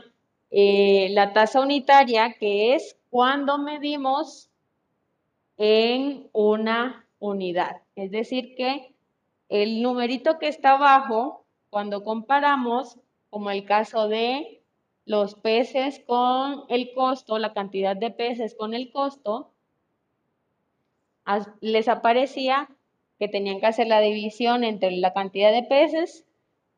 [0.51, 4.51] eh, la tasa unitaria, que es cuando medimos
[5.59, 7.83] en una unidad.
[7.95, 8.95] Es decir, que
[9.49, 12.99] El numerito que está abajo, cuando comparamos,
[13.31, 14.63] como el caso de
[15.07, 19.53] los peces con el costo, la cantidad de peces con el costo,
[21.61, 22.69] les aparecía
[23.19, 26.25] que tenían que hacer la división entre la cantidad de peces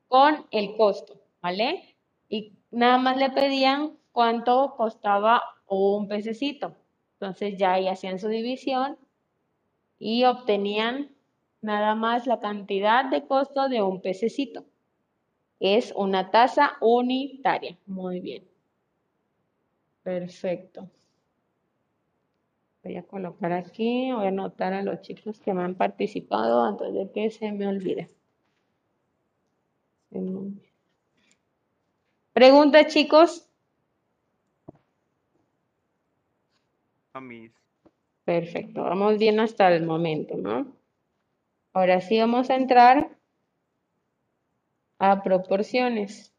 [0.07, 1.96] con el costo, ¿vale?
[2.28, 6.74] Y nada más le pedían cuánto costaba un pececito.
[7.14, 8.96] Entonces ya ahí hacían su división
[9.99, 11.11] y obtenían
[11.61, 14.64] nada más la cantidad de costo de un pececito.
[15.61, 17.76] Es una tasa unitaria.
[17.86, 18.44] Muy bien.
[20.05, 20.88] Perfecto.
[22.89, 26.95] Voy a colocar aquí, voy a anotar a los chicos que me han participado antes
[26.95, 28.09] de que se me olvide.
[32.32, 33.47] Preguntas, chicos.
[37.12, 37.53] A mis.
[38.24, 40.74] Perfecto, vamos bien hasta el momento, ¿no?
[41.74, 43.18] Ahora sí vamos a entrar
[44.99, 46.32] a proporciones.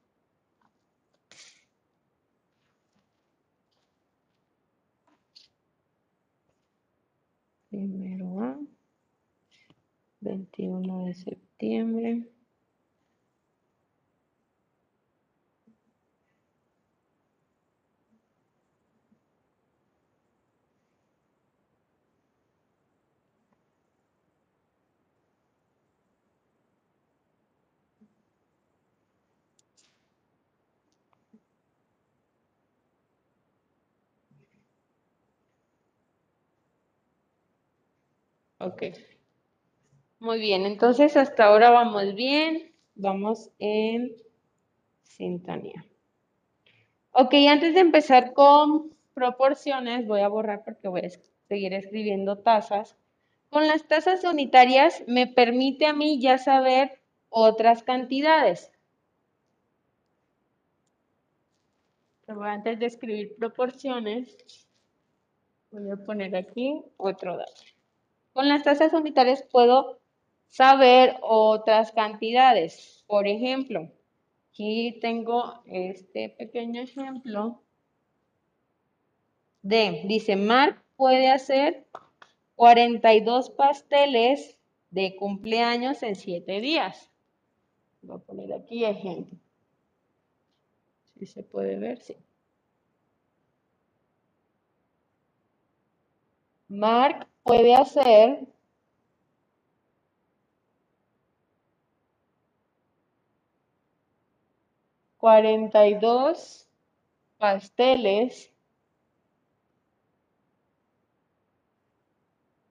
[7.70, 8.58] Primero A,
[10.22, 12.24] 21 de septiembre.
[38.60, 38.84] Ok.
[40.20, 44.18] Muy bien, entonces hasta ahora vamos bien, vamos en
[45.04, 45.86] sintonía.
[47.12, 51.10] Ok, antes de empezar con proporciones, voy a borrar porque voy a
[51.48, 52.98] seguir escribiendo tasas.
[53.50, 57.00] Con las tasas unitarias me permite a mí ya saber
[57.30, 58.74] otras cantidades.
[62.26, 64.38] Pero antes de escribir proporciones,
[65.72, 67.62] voy a poner aquí otro dato.
[68.34, 69.99] Con las tasas unitarias puedo
[70.50, 73.04] saber otras cantidades.
[73.08, 73.90] Por ejemplo,
[74.52, 77.62] aquí tengo este pequeño ejemplo
[79.62, 81.86] de, dice, Mark puede hacer
[82.56, 84.58] 42 pasteles
[84.92, 87.10] de cumpleaños en 7 días.
[88.02, 89.38] Voy a poner aquí ejemplo.
[91.18, 92.16] Si se puede ver, sí.
[96.70, 98.48] Mark puede hacer
[105.20, 106.66] cuarenta y dos
[107.38, 108.54] pasteles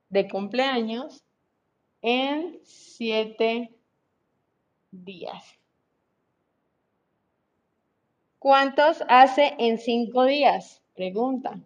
[0.08, 1.22] de cumpleaños
[2.00, 3.74] en siete
[4.90, 5.44] días.
[8.38, 10.82] ¿Cuántos hace en cinco días?
[10.94, 11.60] Pregunta.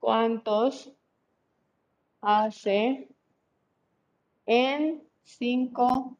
[0.00, 0.92] ¿Cuántos
[2.20, 3.08] hace
[4.46, 6.16] en cinco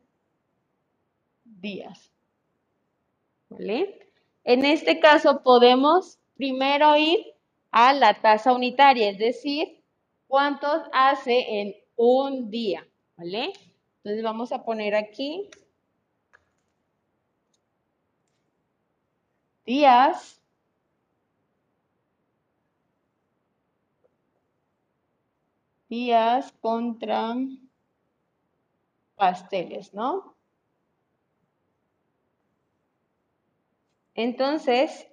[1.44, 2.10] días?
[3.48, 4.10] ¿Vale?
[4.44, 7.34] En este caso podemos primero ir
[7.70, 9.82] a la tasa unitaria, es decir,
[10.28, 13.52] cuántos hace en un día, ¿vale?
[13.98, 15.48] Entonces vamos a poner aquí
[19.64, 20.40] días
[25.88, 27.34] días contra
[29.16, 30.36] pasteles, ¿no?
[34.14, 35.08] Entonces,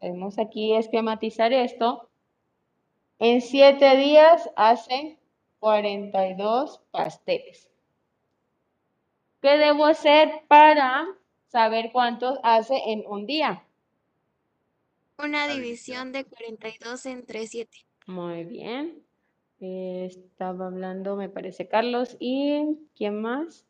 [0.00, 2.08] vamos aquí a esquematizar esto.
[3.18, 5.18] En siete días hace
[5.60, 7.70] 42 pasteles.
[9.40, 11.06] ¿Qué debo hacer para
[11.46, 13.64] saber cuántos hace en un día?
[15.18, 17.78] Una división de 42 entre 7.
[18.06, 19.04] Muy bien.
[19.64, 22.16] Eh, estaba hablando, me parece, Carlos.
[22.18, 23.64] ¿Y quién más?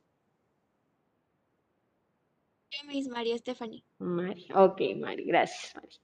[2.70, 3.84] Yo María Stephanie.
[3.98, 4.48] Mari.
[4.54, 5.96] Ok, Mari, gracias, Mari.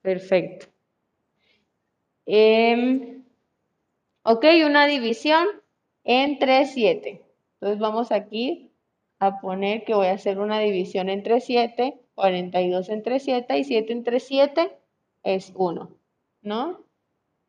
[0.00, 0.68] Perfecto.
[2.24, 3.22] Em,
[4.22, 5.46] ok, una división
[6.04, 7.22] entre 7.
[7.54, 8.72] Entonces vamos aquí
[9.18, 13.92] a poner que voy a hacer una división entre 7, 42 entre 7 y 7
[13.92, 14.78] entre 7
[15.22, 15.90] es 1,
[16.40, 16.87] ¿no?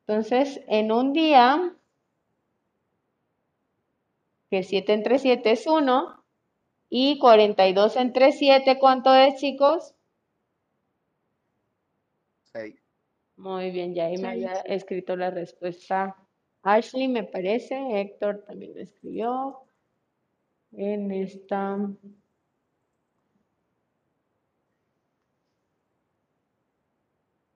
[0.09, 1.71] Entonces, en un día,
[4.49, 6.23] que 7 entre 7 es 1,
[6.89, 9.93] y 42 entre 7, ¿cuánto es, chicos?
[12.41, 12.81] Seis.
[13.35, 16.15] Muy bien, ya ahí me había escrito la respuesta.
[16.63, 18.01] Ashley, me parece.
[18.01, 19.59] Héctor también lo escribió.
[20.71, 21.77] En esta.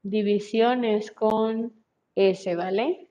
[0.04, 1.83] Divisiones con
[2.16, 3.08] S, ¿vale?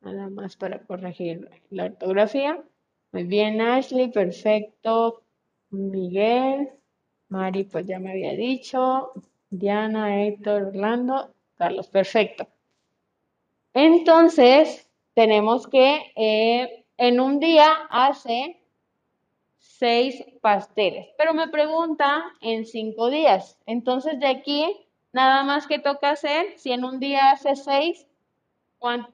[0.00, 2.62] Nada más para corregir la ortografía.
[3.12, 5.22] Muy bien, Ashley, perfecto.
[5.70, 6.70] Miguel,
[7.28, 9.12] Mari, pues ya me había dicho.
[9.50, 12.48] Diana, Héctor, Orlando, Carlos, perfecto.
[13.74, 18.60] Entonces, tenemos que eh, en un día hace
[19.58, 23.58] seis pasteles, pero me pregunta en cinco días.
[23.66, 28.06] Entonces, de aquí, nada más que toca hacer, si en un día hace seis,
[28.78, 29.08] cuán-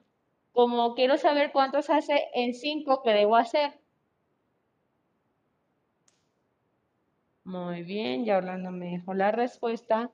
[0.53, 3.79] como quiero saber cuántos hace en cinco, ¿qué debo hacer?
[7.43, 10.09] Muy bien, ya Orlando me dejó la respuesta.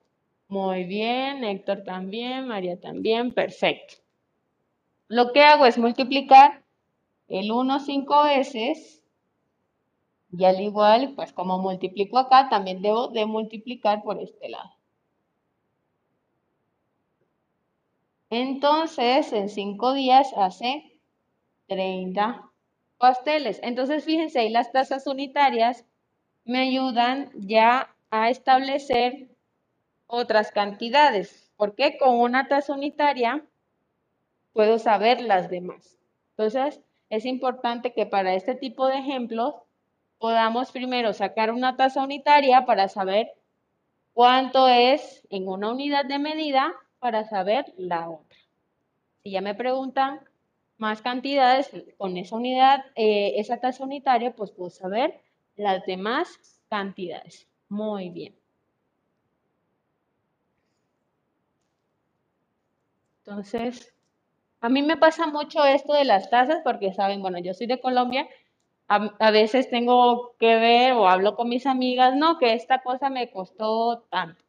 [0.48, 3.94] Muy bien, Héctor también, María también, perfecto.
[5.08, 6.62] Lo que hago es multiplicar
[7.28, 9.02] el 1 cinco veces
[10.30, 14.75] y al igual, pues como multiplico acá, también debo de multiplicar por este lado.
[18.30, 21.00] Entonces, en cinco días hace
[21.68, 22.50] 30
[22.98, 23.60] pasteles.
[23.62, 25.84] Entonces, fíjense, ahí las tasas unitarias
[26.44, 29.28] me ayudan ya a establecer
[30.06, 33.44] otras cantidades, porque con una tasa unitaria
[34.52, 35.98] puedo saber las demás.
[36.30, 39.54] Entonces, es importante que para este tipo de ejemplos
[40.18, 43.32] podamos primero sacar una tasa unitaria para saber
[44.12, 48.38] cuánto es en una unidad de medida para saber la otra.
[49.22, 50.20] Si ya me preguntan
[50.78, 55.20] más cantidades con esa unidad, eh, esa tasa unitaria, pues puedo saber
[55.56, 57.48] las demás cantidades.
[57.68, 58.34] Muy bien.
[63.24, 63.92] Entonces,
[64.60, 67.80] a mí me pasa mucho esto de las tasas porque, saben, bueno, yo soy de
[67.80, 68.28] Colombia,
[68.88, 73.30] a, veces tengo que ver o hablo con mis amigas, no, que esta cosa me
[73.30, 74.44] costó tanto.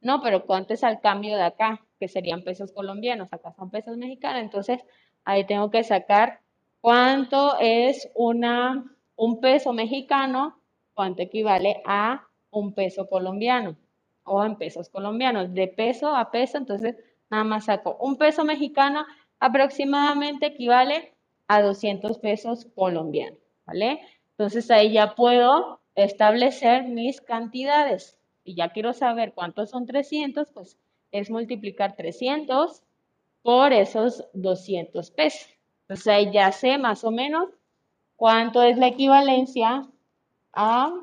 [0.00, 1.84] No, pero ¿cuánto es al cambio de acá?
[1.98, 4.42] Que serían pesos colombianos, acá son pesos mexicanos.
[4.42, 4.80] Entonces,
[5.24, 6.40] ahí tengo que sacar
[6.80, 8.84] cuánto es una,
[9.16, 10.60] un peso mexicano,
[10.94, 13.76] cuánto equivale a un peso colombiano
[14.24, 15.54] o en pesos colombianos.
[15.54, 16.96] De peso a peso, entonces
[17.30, 19.04] nada más saco un peso mexicano
[19.40, 21.14] aproximadamente equivale
[21.48, 24.00] a 200 pesos colombianos, ¿vale?
[24.32, 28.16] Entonces ahí ya puedo establecer mis cantidades.
[28.44, 30.78] Y ya quiero saber cuántos son 300, pues
[31.12, 32.82] es multiplicar 300
[33.42, 35.48] por esos 200 pesos.
[35.82, 37.48] Entonces ahí ya sé más o menos
[38.16, 39.88] cuánto es la equivalencia
[40.52, 41.02] a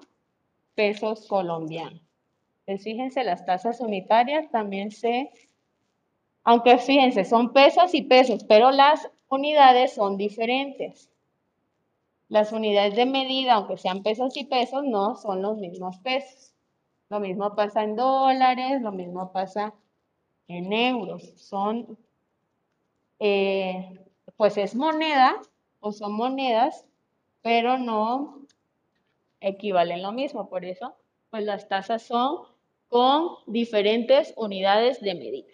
[0.75, 2.01] pesos colombianos.
[2.59, 5.31] Entonces fíjense, las tasas unitarias también se,
[6.43, 11.09] aunque fíjense, son pesos y pesos, pero las unidades son diferentes.
[12.27, 16.53] Las unidades de medida, aunque sean pesos y pesos, no son los mismos pesos.
[17.09, 19.73] Lo mismo pasa en dólares, lo mismo pasa
[20.47, 21.23] en euros.
[21.37, 21.97] Son,
[23.19, 23.99] eh,
[24.37, 25.41] pues es moneda
[25.79, 26.85] o son monedas,
[27.41, 28.41] pero no
[29.41, 30.49] equivalen lo mismo.
[30.49, 30.95] Por eso,
[31.29, 32.45] pues las tasas son
[32.89, 35.53] con diferentes unidades de medida.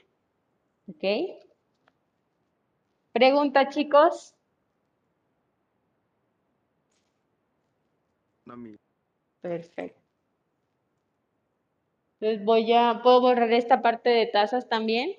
[0.87, 1.03] ¿Ok?
[3.13, 4.35] Pregunta, chicos.
[9.41, 10.00] Perfecto.
[12.21, 15.15] Entonces voy a, ¿puedo borrar esta parte de tasas también?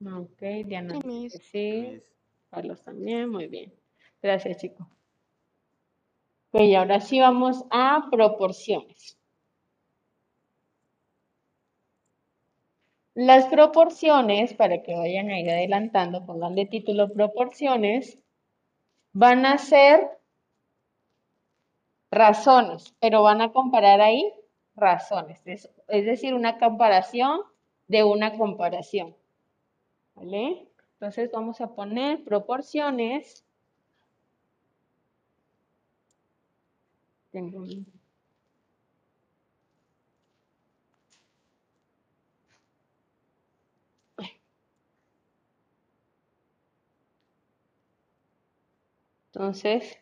[0.00, 0.98] Ok, Diana
[1.52, 2.00] Sí,
[2.50, 3.70] Carlos también, muy bien.
[4.22, 4.86] Gracias, chicos.
[6.52, 9.18] Ok, ahora sí vamos a proporciones.
[13.12, 18.18] Las proporciones, para que vayan a ir adelantando, pongan de título proporciones,
[19.12, 20.15] van a ser
[22.16, 24.32] razones, pero van a comparar ahí
[24.74, 27.40] razones, es, decir, una comparación
[27.88, 29.14] de una comparación.
[30.14, 30.66] ¿Vale?
[30.94, 33.44] Entonces vamos a poner proporciones.
[37.30, 37.64] Tengo
[49.32, 49.98] Entonces,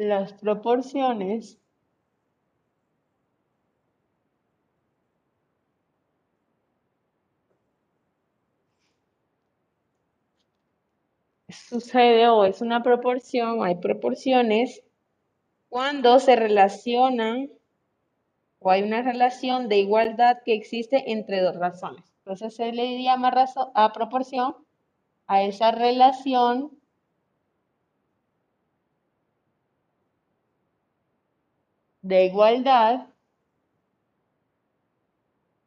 [0.00, 1.58] las proporciones
[11.48, 14.82] sucede o es una proporción, hay proporciones
[15.68, 17.50] cuando se relacionan
[18.58, 22.02] o hay una relación de igualdad que existe entre dos razones.
[22.20, 23.32] Entonces se le llama
[23.74, 24.56] a proporción
[25.26, 26.79] a esa relación
[32.10, 33.06] de igualdad.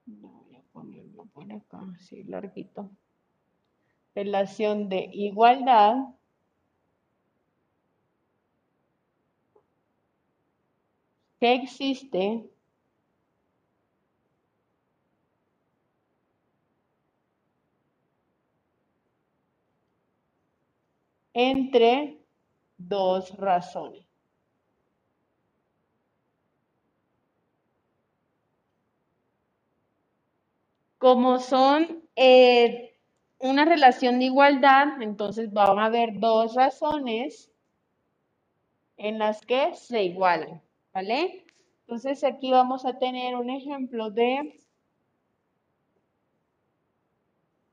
[0.06, 2.89] Voy a ponerlo por acá, así larguito.
[4.14, 5.96] Relación de igualdad
[11.39, 12.50] que existe
[21.34, 22.20] entre
[22.78, 24.03] dos razones.
[31.04, 32.95] Como son eh,
[33.39, 37.51] una relación de igualdad, entonces van a haber dos razones
[38.95, 40.62] en las que se igualan,
[40.93, 41.45] ¿vale?
[41.82, 44.58] Entonces aquí vamos a tener un ejemplo de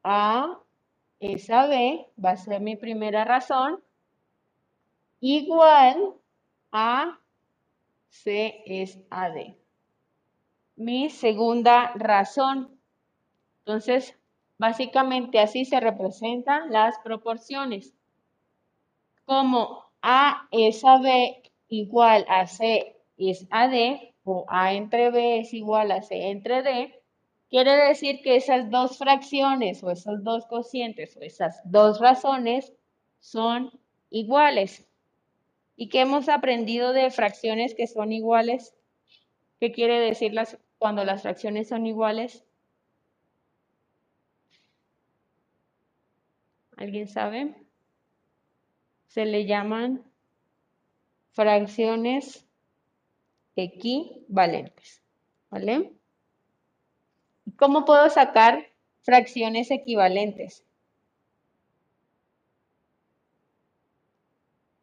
[0.03, 0.59] A
[1.21, 3.81] es a B, va a ser mi primera razón,
[5.21, 6.15] igual
[6.73, 7.21] a
[8.09, 9.57] C es a D.
[10.75, 12.80] Mi segunda razón.
[13.71, 14.19] Entonces,
[14.59, 17.95] básicamente así se representan las proporciones.
[19.25, 25.39] Como A es a B igual a C es a D, o A entre B
[25.39, 27.01] es igual a C entre D,
[27.49, 32.73] quiere decir que esas dos fracciones o esos dos cocientes o esas dos razones
[33.21, 33.71] son
[34.11, 34.85] iguales.
[35.77, 38.75] ¿Y qué hemos aprendido de fracciones que son iguales?
[39.61, 42.45] ¿Qué quiere decir las, cuando las fracciones son iguales?
[46.81, 47.55] ¿Alguien sabe?
[49.07, 50.03] Se le llaman
[51.33, 52.49] fracciones
[53.55, 55.03] equivalentes.
[55.51, 55.93] ¿Vale?
[57.59, 58.67] ¿Cómo puedo sacar
[59.03, 60.65] fracciones equivalentes?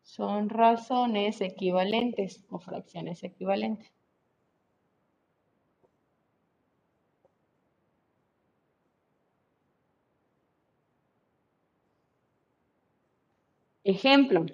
[0.03, 3.91] Son razones equivalentes o fracciones equivalentes.
[13.87, 14.45] Ejemplo.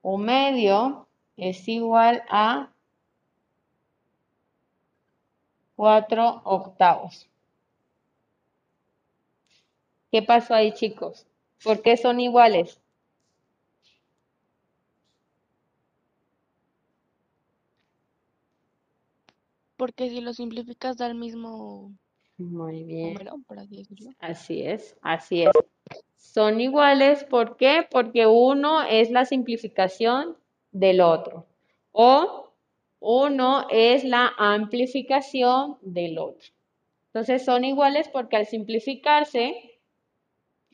[0.00, 2.70] O medio es igual a
[5.74, 7.28] 4 octavos.
[10.12, 11.26] ¿Qué pasó ahí, chicos?
[11.64, 12.80] ¿Por qué son iguales?
[19.76, 21.92] Porque si lo simplificas da el mismo
[22.38, 23.18] Muy bien.
[23.46, 24.10] por así decirlo.
[24.18, 25.50] Así es, así es.
[26.16, 27.86] Son iguales, ¿por qué?
[27.90, 30.36] Porque uno es la simplificación
[30.70, 31.46] del otro.
[31.92, 32.52] O
[33.00, 36.48] uno es la amplificación del otro.
[37.06, 39.80] Entonces son iguales porque al simplificarse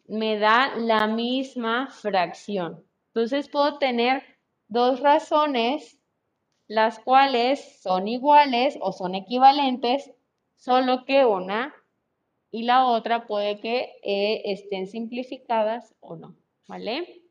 [0.09, 2.85] me da la misma fracción.
[3.09, 4.25] Entonces puedo tener
[4.67, 5.99] dos razones
[6.67, 10.11] las cuales son iguales o son equivalentes,
[10.63, 11.75] solo que una
[12.53, 16.37] y la otra puede que eh, estén simplificadas o no,
[16.69, 17.25] ¿vale?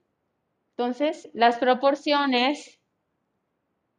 [0.72, 2.82] Entonces, las proporciones,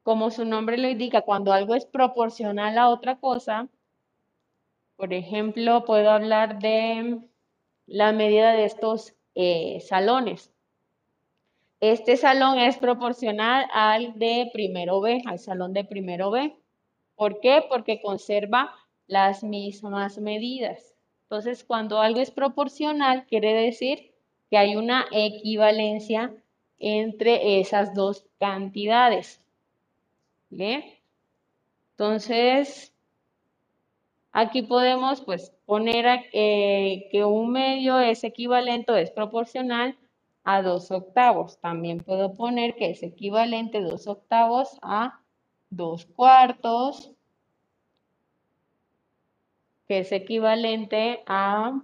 [0.03, 3.69] como su nombre lo indica, cuando algo es proporcional a otra cosa,
[4.97, 7.19] por ejemplo, puedo hablar de
[7.87, 10.53] la medida de estos eh, salones.
[11.81, 16.55] Este salón es proporcional al de primero B, al salón de primero B.
[17.17, 17.65] ¿Por qué?
[17.67, 18.75] Porque conserva
[19.07, 20.95] las mismas medidas.
[21.25, 24.13] Entonces, cuando algo es proporcional, quiere decir
[24.51, 26.35] que hay una equivalencia
[26.79, 29.41] entre esas dos cantidades.
[30.51, 30.85] ¿Bien?
[31.93, 32.93] Entonces,
[34.33, 39.97] aquí podemos pues poner eh, que un medio es equivalente es proporcional
[40.45, 41.59] a 2 octavos.
[41.61, 45.21] También puedo poner que es equivalente 2 octavos a
[45.71, 47.13] 2 cuartos,
[49.93, 51.79] que es equivalente a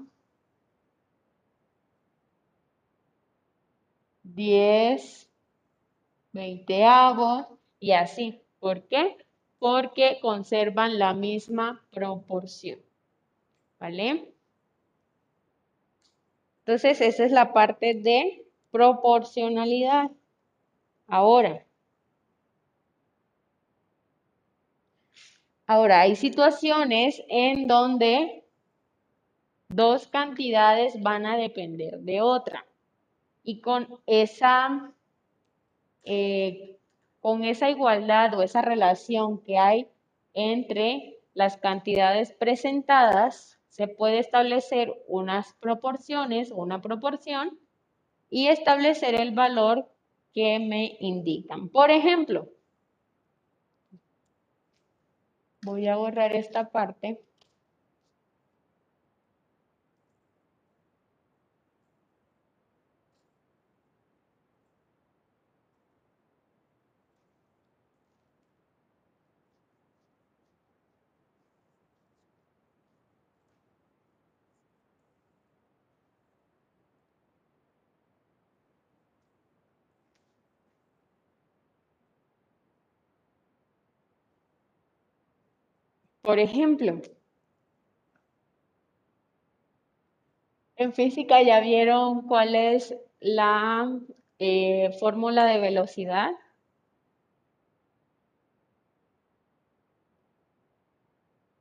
[4.23, 5.29] 10
[6.33, 7.49] veinteavos
[7.79, 8.41] y así.
[8.61, 9.19] ¿Por qué?
[9.59, 12.81] Porque conservan la misma proporción.
[13.79, 14.33] ¿Vale?
[16.61, 20.13] Entonces, esa es la parte de proporcionalidad.
[21.07, 21.63] Ahora,
[25.69, 28.43] ahora hay situaciones en donde
[29.69, 32.67] dos cantidades van a depender de otra.
[33.45, 34.93] Y con esa,
[36.05, 36.79] eh,
[37.21, 39.87] con esa igualdad o esa relación que hay
[40.33, 47.59] entre las cantidades presentadas, se puede establecer unas proporciones una proporción
[48.31, 49.87] y establecer el valor
[50.33, 51.69] que me indican.
[51.69, 52.49] Por ejemplo,
[55.69, 57.21] voy a borrar esta parte.
[86.29, 87.01] Por ejemplo,
[90.77, 93.99] en física ya vieron cuál es la
[94.39, 96.33] eh, fórmula de velocidad.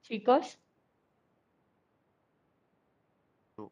[0.02, 0.58] Chicos.
[3.58, 3.72] No.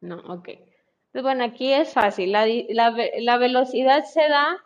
[0.00, 0.48] No, ok.
[0.48, 2.30] Entonces, bueno, aquí es fácil.
[2.30, 4.58] La, la velocidad se da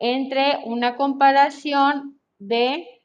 [0.00, 2.95] entre una comparación de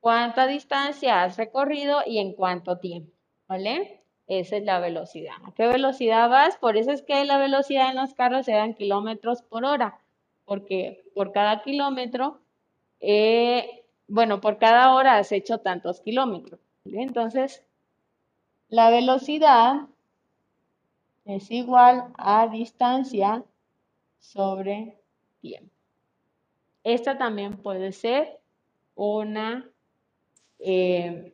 [0.00, 3.12] cuánta distancia has recorrido y en cuánto tiempo,
[3.46, 4.02] ¿vale?
[4.26, 5.34] Esa es la velocidad.
[5.44, 6.56] ¿A qué velocidad vas?
[6.58, 9.98] Por eso es que la velocidad en los carros se da en kilómetros por hora,
[10.44, 12.40] porque por cada kilómetro,
[13.00, 16.60] eh, bueno, por cada hora has hecho tantos kilómetros.
[16.84, 17.64] Entonces,
[18.68, 19.86] la velocidad
[21.24, 23.44] es igual a distancia
[24.18, 24.98] sobre
[25.40, 25.70] tiempo.
[26.84, 28.40] Esta también puede ser
[28.94, 29.68] una
[30.58, 31.32] eh,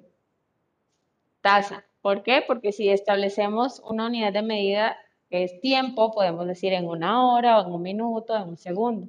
[1.40, 1.84] tasa.
[2.02, 2.42] ¿Por qué?
[2.46, 4.96] Porque si establecemos una unidad de medida
[5.30, 9.08] que es tiempo, podemos decir en una hora o en un minuto, en un segundo.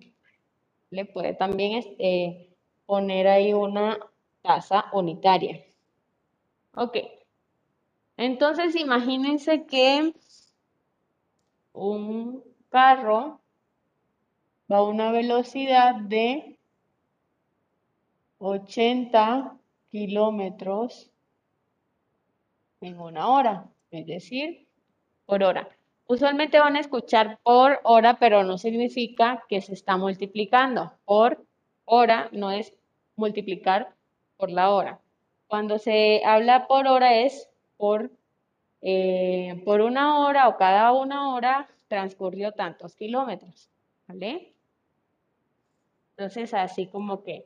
[0.90, 2.56] Le puede también este,
[2.86, 4.00] poner ahí una
[4.42, 5.64] tasa unitaria.
[6.74, 6.98] Ok.
[8.18, 10.14] Entonces, imagínense que
[11.74, 13.42] un carro
[14.72, 16.58] va a una velocidad de
[18.40, 19.58] 80
[19.96, 21.10] kilómetros
[22.82, 24.68] en una hora, es decir,
[25.26, 25.70] por hora.
[26.06, 30.92] Usualmente van a escuchar por hora, pero no significa que se está multiplicando.
[31.06, 31.46] Por
[31.86, 32.74] hora no es
[33.16, 33.96] multiplicar
[34.36, 35.00] por la hora.
[35.48, 38.12] Cuando se habla por hora es por,
[38.82, 43.70] eh, por una hora o cada una hora transcurrió tantos kilómetros,
[44.08, 44.52] ¿vale?
[46.18, 47.46] Entonces, así como que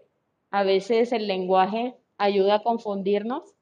[0.49, 3.55] a veces el lenguaje ayuda a confundirnos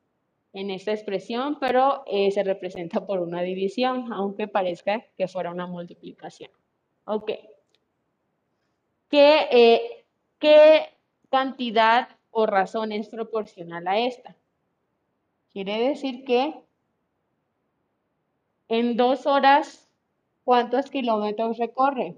[0.52, 5.68] en esta expresión, pero eh, se representa por una división, aunque parezca que fuera una
[5.68, 6.52] multiplicación.
[7.06, 7.32] Ok.
[9.10, 10.06] ¿Qué, eh,
[10.40, 10.90] qué
[11.30, 14.36] cantidad o razón es proporcional a esta?
[15.52, 16.56] Quiere decir que
[18.68, 19.88] en dos horas,
[20.44, 22.16] ¿cuántos kilómetros recorre?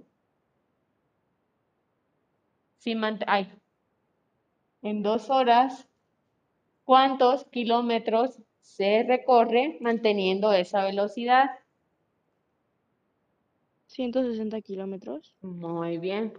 [2.79, 2.95] Si
[3.27, 3.51] ay,
[4.81, 5.88] en dos horas,
[6.89, 11.51] ¿cuántos kilómetros se recorre manteniendo esa velocidad?
[13.85, 15.35] 160 kilómetros.
[15.41, 16.33] Muy bien.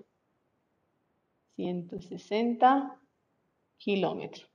[1.54, 2.98] 160
[3.76, 4.50] kilómetros.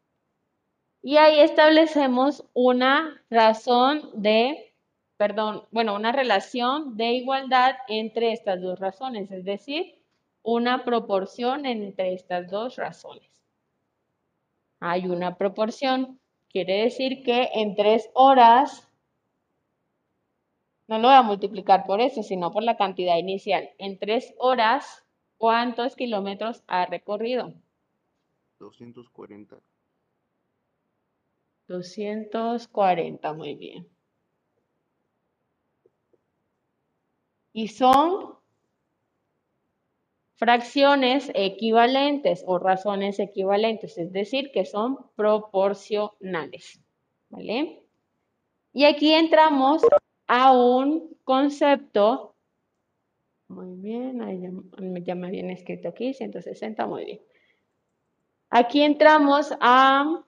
[1.01, 4.73] Y ahí establecemos una razón de,
[5.15, 9.97] perdón, bueno, una relación de igualdad entre estas dos razones, es decir,
[10.43, 13.34] una proporción entre estas dos razones.
[14.87, 18.87] Hay una proporción, quiere decir que en tres horas,
[20.87, 23.71] no lo voy a multiplicar por eso, sino por la cantidad inicial.
[23.79, 25.03] En tres horas,
[25.39, 27.51] ¿cuántos kilómetros ha recorrido?
[28.59, 29.57] 240.
[31.67, 33.89] 240, muy bien.
[37.53, 38.34] Y son
[40.35, 46.81] fracciones equivalentes o razones equivalentes, es decir, que son proporcionales.
[47.29, 47.81] ¿Vale?
[48.73, 49.81] Y aquí entramos
[50.27, 52.35] a un concepto.
[53.47, 54.41] Muy bien, ahí
[55.03, 57.21] ya, me habían escrito aquí, 160, muy bien.
[58.49, 60.23] Aquí entramos a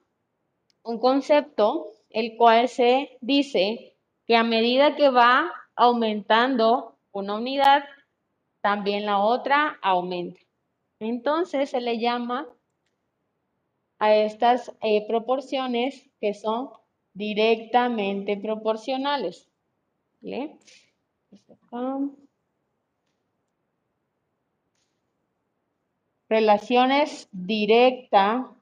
[0.82, 7.84] un concepto el cual se dice que a medida que va aumentando una unidad,
[8.60, 10.40] también la otra aumenta.
[11.00, 12.46] Entonces se le llama
[13.98, 16.70] a estas eh, proporciones que son
[17.14, 19.48] directamente proporcionales.
[26.28, 28.54] Relaciones directa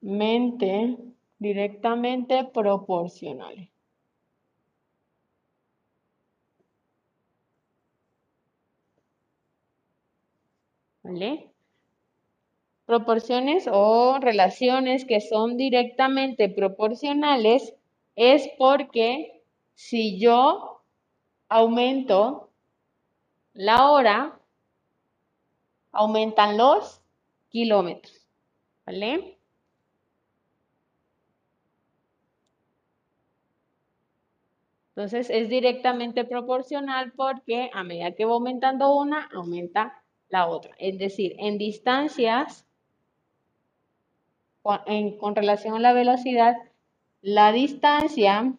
[0.00, 0.98] mente,
[1.38, 3.71] directamente proporcionales.
[11.02, 11.50] ¿Vale?
[12.86, 17.74] Proporciones o relaciones que son directamente proporcionales
[18.16, 19.42] es porque
[19.74, 20.82] si yo
[21.48, 22.50] aumento
[23.54, 24.40] la hora,
[25.92, 27.02] aumentan los
[27.50, 28.26] kilómetros.
[28.86, 29.38] ¿Vale?
[34.94, 40.01] Entonces es directamente proporcional porque a medida que va aumentando una, aumenta
[40.32, 40.74] la otra.
[40.78, 42.66] Es decir, en distancias,
[44.62, 46.56] con, relación a la velocidad,
[47.20, 48.54] la distancia,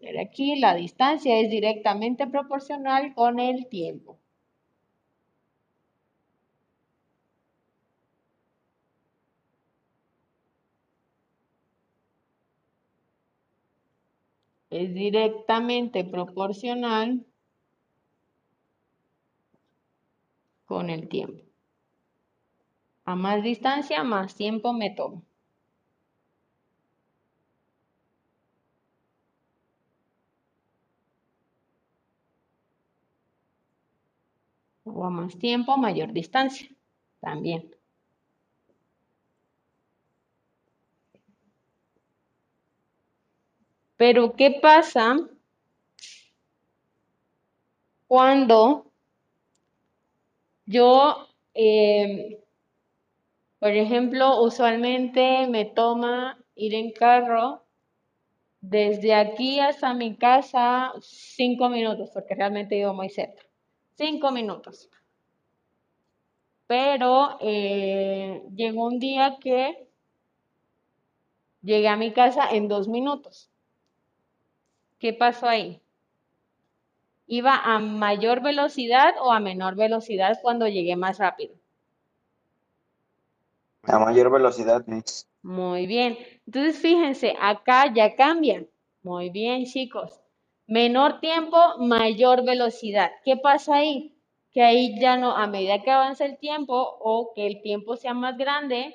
[0.00, 4.18] voy aquí, la distancia es directamente proporcional con el tiempo.
[14.70, 17.24] es directamente proporcional
[20.68, 21.42] con el tiempo.
[23.06, 25.22] A más distancia, más tiempo me tomo.
[34.84, 36.68] O a más tiempo, mayor distancia.
[37.20, 37.74] También.
[43.96, 45.16] Pero, ¿qué pasa
[48.08, 48.87] cuando
[50.68, 52.44] yo, eh,
[53.58, 57.64] por ejemplo, usualmente me toma ir en carro
[58.60, 63.42] desde aquí hasta mi casa cinco minutos, porque realmente vivo muy cerca.
[63.96, 64.90] Cinco minutos.
[66.66, 69.88] Pero eh, llegó un día que
[71.62, 73.50] llegué a mi casa en dos minutos.
[74.98, 75.80] ¿Qué pasó ahí?
[77.30, 81.54] ¿Iba a mayor velocidad o a menor velocidad cuando llegué más rápido?
[83.82, 85.28] A mayor velocidad, Miss.
[85.42, 86.16] Muy bien.
[86.46, 88.64] Entonces, fíjense, acá ya cambia.
[89.02, 90.18] Muy bien, chicos.
[90.66, 93.10] Menor tiempo, mayor velocidad.
[93.24, 94.16] ¿Qué pasa ahí?
[94.52, 98.14] Que ahí ya no, a medida que avanza el tiempo o que el tiempo sea
[98.14, 98.94] más grande,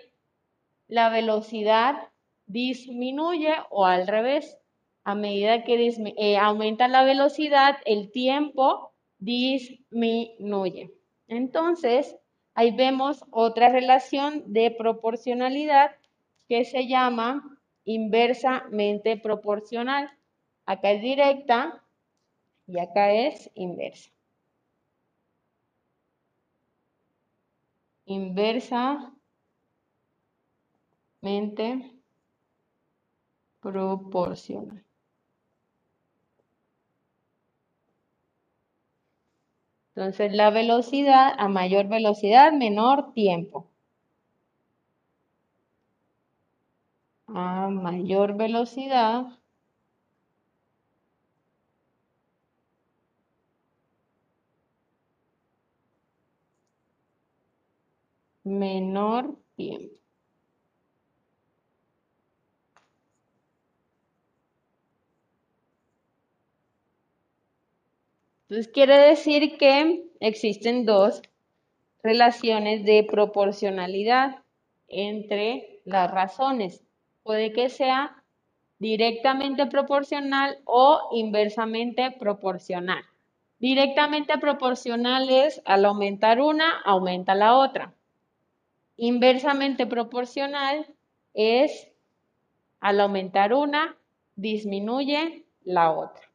[0.87, 2.09] la velocidad
[2.47, 4.57] disminuye o al revés
[5.03, 10.91] a medida que eh, aumenta la velocidad, el tiempo disminuye.
[11.27, 12.15] Entonces,
[12.53, 15.91] ahí vemos otra relación de proporcionalidad
[16.47, 20.09] que se llama inversamente proporcional.
[20.65, 21.83] Acá es directa
[22.67, 24.09] y acá es inversa.
[28.05, 29.21] Inversamente
[33.61, 34.83] proporcional.
[39.95, 43.71] Entonces, la velocidad, a mayor velocidad, menor tiempo.
[47.27, 49.25] A mayor velocidad,
[58.45, 60.02] menor tiempo.
[68.53, 71.23] Entonces quiere decir que existen dos
[72.03, 74.43] relaciones de proporcionalidad
[74.87, 76.83] entre las razones.
[77.23, 78.23] Puede que sea
[78.77, 83.03] directamente proporcional o inversamente proporcional.
[83.57, 87.95] Directamente proporcional es al aumentar una, aumenta la otra.
[88.97, 90.85] Inversamente proporcional
[91.33, 91.89] es
[92.81, 93.97] al aumentar una,
[94.35, 96.29] disminuye la otra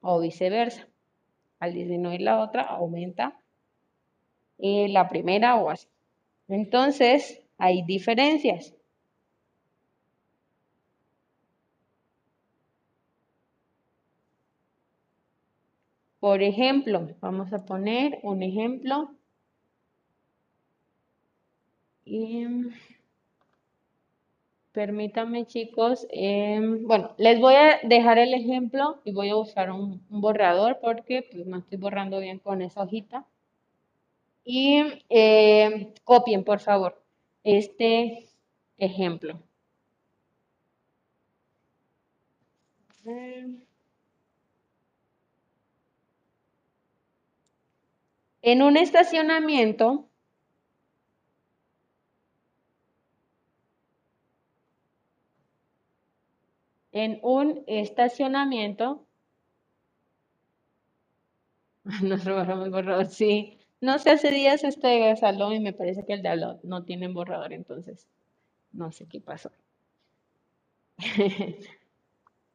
[0.00, 0.89] o viceversa
[1.60, 3.38] al disminuir la otra, aumenta
[4.58, 5.88] eh, la primera o así.
[6.48, 8.74] Entonces, hay diferencias.
[16.20, 19.10] Por ejemplo, vamos a poner un ejemplo.
[22.04, 22.46] Y
[24.72, 30.00] Permítanme chicos, em, bueno, les voy a dejar el ejemplo y voy a usar un,
[30.08, 33.26] borrador porque pues, no estoy borrando bien con esa hojita.
[34.44, 37.02] Y em, copien, por favor,
[37.44, 38.28] este
[38.78, 39.40] ejemplo.
[48.42, 50.09] En un estacionamiento,
[56.92, 59.06] en un estacionamiento,
[62.02, 63.58] nos borramos el borrador, sí.
[63.80, 67.08] No sé, hace días este salón y me parece que el de lado no tiene
[67.08, 68.06] borrador, entonces
[68.72, 69.50] no sé qué pasó.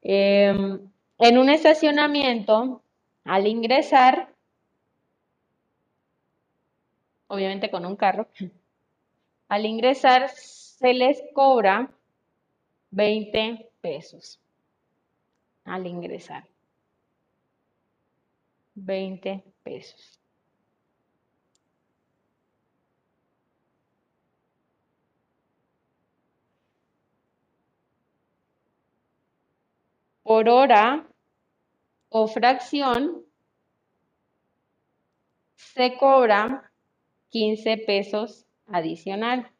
[0.07, 2.83] Em, en un estacionamiento,
[3.23, 4.35] al ingresar,
[7.27, 8.27] obviamente con un carro,
[9.49, 11.91] al ingresar se les cobra
[12.91, 14.39] 20 pesos.
[15.63, 16.43] Al ingresar.
[18.73, 20.19] 20 pesos.
[30.23, 31.07] Por hora
[32.09, 33.23] o fracción
[35.53, 36.71] se cobra
[37.29, 39.54] 15 pesos adicional.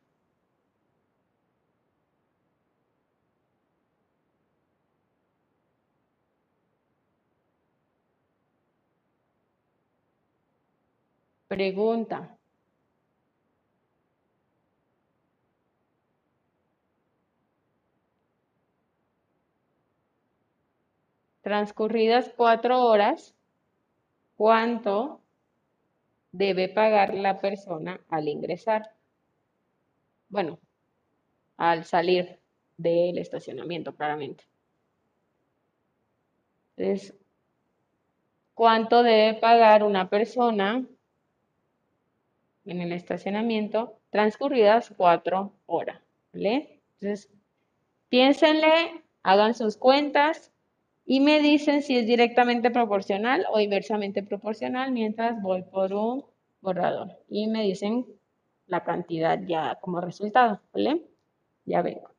[11.48, 12.38] Pregunta.
[21.42, 23.36] Transcurridas cuatro horas,
[24.36, 25.22] ¿cuánto
[26.32, 28.96] debe pagar la persona al ingresar?
[30.30, 30.58] Bueno,
[31.58, 32.40] al salir
[32.78, 34.44] del estacionamiento, claramente.
[36.76, 37.16] Entonces,
[38.56, 40.84] ¿cuánto debe pagar una persona
[42.66, 46.02] en el estacionamiento transcurridas cuatro horas?
[46.34, 46.82] ¿Vale?
[47.00, 47.32] Entonces,
[48.10, 50.52] piénsenle, hagan sus cuentas
[51.06, 56.26] y me dicen si es directamente proporcional o inversamente proporcional mientras voy por un
[56.62, 57.12] borrador.
[57.30, 58.06] Y me dicen
[58.68, 61.04] la cantidad ya como resultado, ¿vale?
[61.66, 62.15] Ya vengo.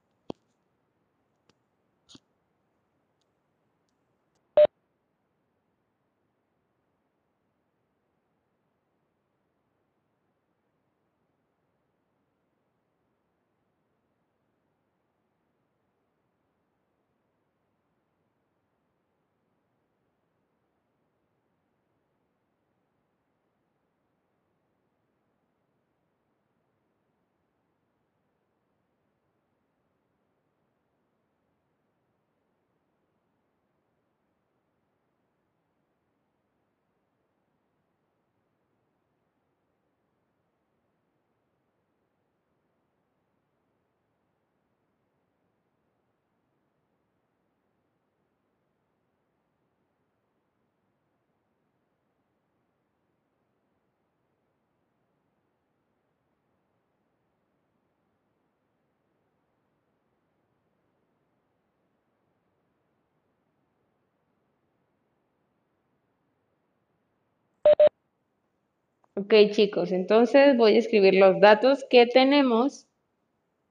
[69.19, 72.87] Ok, chicos, entonces voy a escribir los datos que tenemos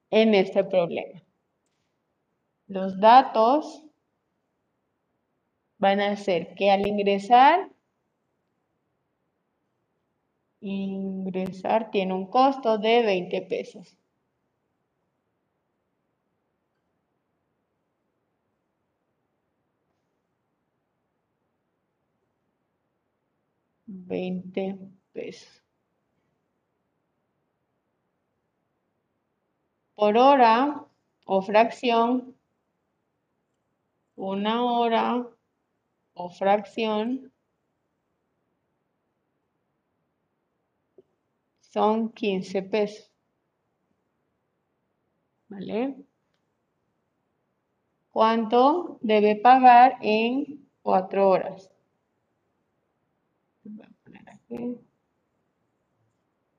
[0.09, 1.22] en este problema.
[2.67, 3.84] Los datos
[5.77, 7.69] van a ser que al ingresar,
[10.61, 13.95] ingresar tiene un costo de 20 pesos.
[23.88, 24.94] Veinte
[29.95, 30.85] Por hora
[31.25, 32.35] o fracción,
[34.17, 35.25] una hora
[36.15, 37.31] o fracción
[41.61, 43.09] son 15 pesos.
[45.47, 45.95] ¿Vale?
[48.11, 51.71] ¿Cuánto debe pagar en cuatro horas?
[53.63, 54.84] Voy a poner aquí.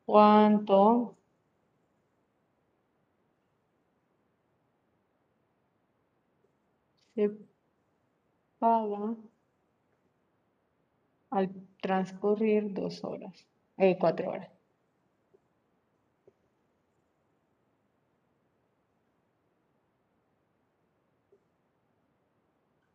[0.06, 1.16] ¿Cuánto
[7.14, 7.30] se
[8.58, 9.16] paga
[11.30, 11.50] al
[11.80, 13.46] transcurrir dos horas,
[13.76, 14.50] eh, cuatro horas?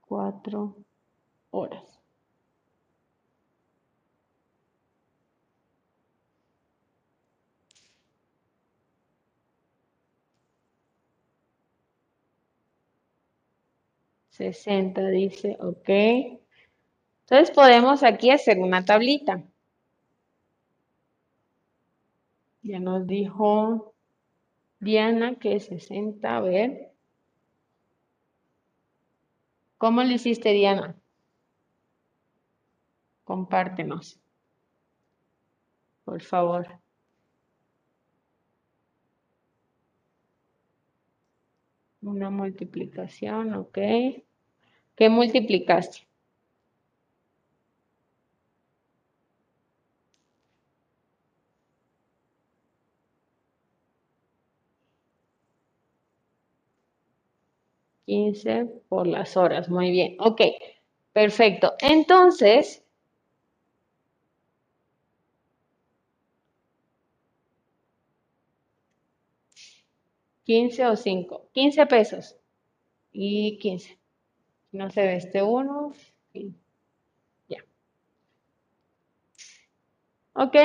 [0.01, 0.75] Cuatro
[1.51, 2.00] horas.
[14.31, 15.89] Sesenta dice, ok.
[17.25, 19.43] Entonces podemos aquí hacer una tablita.
[22.63, 23.93] Ya nos dijo
[24.79, 26.93] Diana que 60, a ver.
[29.77, 30.95] ¿Cómo lo hiciste, Diana?
[33.25, 34.19] Compártenos.
[36.05, 36.80] Por favor.
[42.03, 43.77] Una multiplicación, ok.
[44.95, 46.07] ¿Qué multiplicaste?
[58.05, 60.15] Quince por las horas, muy bien.
[60.19, 60.41] Ok,
[61.13, 61.73] perfecto.
[61.79, 62.83] Entonces,
[70.45, 71.49] ¿15 o 5?
[71.53, 72.35] 15 pesos.
[73.11, 73.97] Y 15.
[74.71, 75.93] No se ve este uno.
[77.47, 77.63] Ya.
[80.33, 80.55] Ok,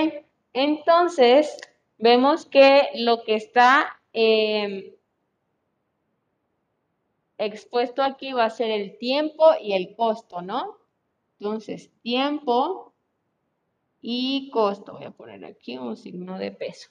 [0.53, 1.59] entonces
[1.99, 4.95] vemos que lo que está em,
[7.39, 10.79] expuesto aquí va a ser el tiempo y el costo, ¿no?
[11.39, 12.95] Entonces, tiempo
[14.01, 14.95] y costo.
[14.95, 16.89] Voy a poner aquí un signo de peso.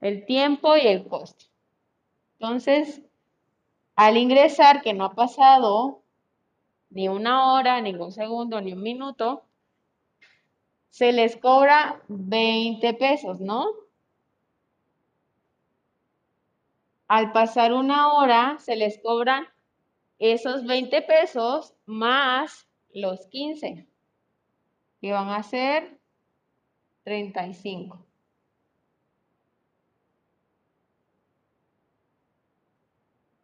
[0.00, 1.46] El tiempo y el costo.
[2.38, 3.02] Entonces,
[3.96, 6.02] al ingresar, que no ha pasado
[6.90, 9.44] ni una hora, ningún segundo, ni un minuto,
[10.90, 13.66] se les cobra 20 pesos, ¿no?
[17.08, 19.46] Al pasar una hora, se les cobran
[20.18, 23.86] esos 20 pesos más los 15,
[25.00, 26.00] que van a ser
[27.04, 28.05] 35.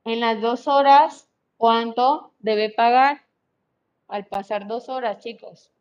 [0.04, 3.22] En las dos horas, ¿cuánto debe pagar?
[4.08, 5.72] Al pasar dos horas, chicos.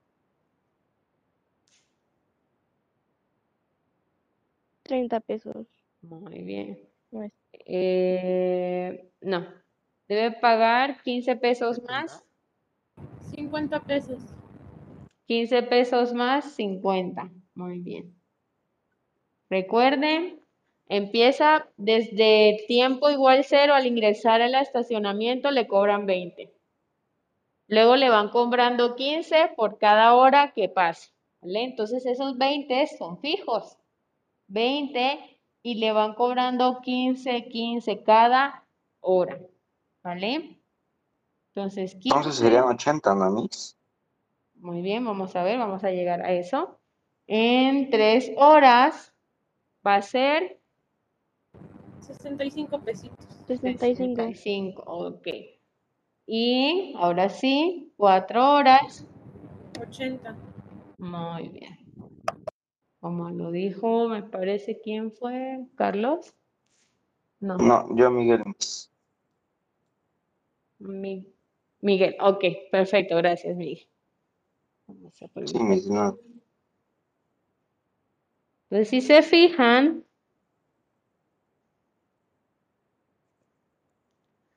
[4.84, 5.68] 30 pesos.
[6.02, 6.80] Muy bien.
[7.12, 7.26] No
[7.66, 9.48] Eh, no.
[10.10, 12.26] Debe pagar 15 pesos más.
[13.34, 14.20] 50 pesos.
[15.28, 17.32] 15 pesos más 50.
[17.56, 18.14] Muy bien.
[19.50, 20.41] Recuerden,
[20.92, 26.54] empieza desde tiempo igual cero al ingresar al estacionamiento le cobran 20.
[27.68, 31.12] Luego le van cobrando 15 por cada hora que pase.
[31.42, 31.64] ¿vale?
[31.64, 33.78] Entonces esos 20 son fijos.
[34.48, 38.66] 20 y le van cobrando 15, 15 cada
[39.00, 39.40] hora.
[40.04, 40.60] ¿Vale?
[41.56, 42.10] Entonces 15.
[42.10, 43.78] Entonces serían 80, ¿no, Miss?
[44.56, 46.78] Muy bien, vamos a ver, vamos a llegar a eso.
[47.28, 49.14] En tres horas
[49.88, 50.61] va a ser
[52.14, 53.26] 65 pesitos.
[53.48, 54.22] 65.
[54.22, 55.28] 65, ok.
[56.28, 59.06] Y ahora sí, cuatro horas.
[59.80, 60.36] 80.
[60.98, 61.78] Muy bien.
[63.00, 65.66] Como lo dijo, me parece, ¿quién fue?
[65.76, 66.36] ¿Carlos?
[67.40, 68.44] No, No, yo Miguel.
[70.78, 71.26] Mi-
[71.82, 72.16] Miguel.
[72.22, 73.88] Ok, perfecto, gracias, Miguel.
[74.88, 76.20] Vamos a Sí, no.
[78.70, 80.06] Entonces, si se fijan,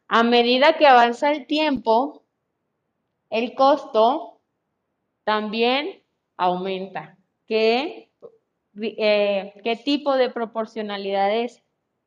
[0.08, 2.24] a medida que avanza el tiempo,
[3.30, 4.40] el costo
[5.24, 6.02] también
[6.36, 7.18] aumenta.
[7.46, 8.10] ¿Qué,
[8.80, 11.62] eh, tipo de proporcionalidad es?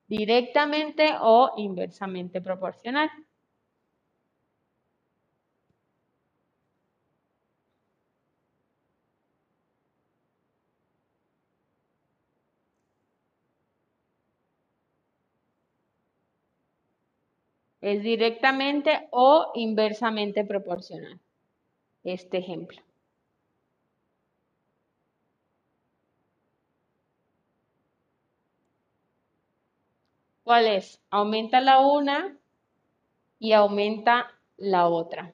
[0.07, 3.09] ¿Directamente o inversamente proporcional?
[17.87, 21.21] Es directamente o inversamente proporcional.
[22.03, 22.81] Este ejemplo.
[30.43, 30.99] ¿Cuál es?
[31.09, 32.37] Aumenta la una
[33.39, 35.33] y aumenta la otra.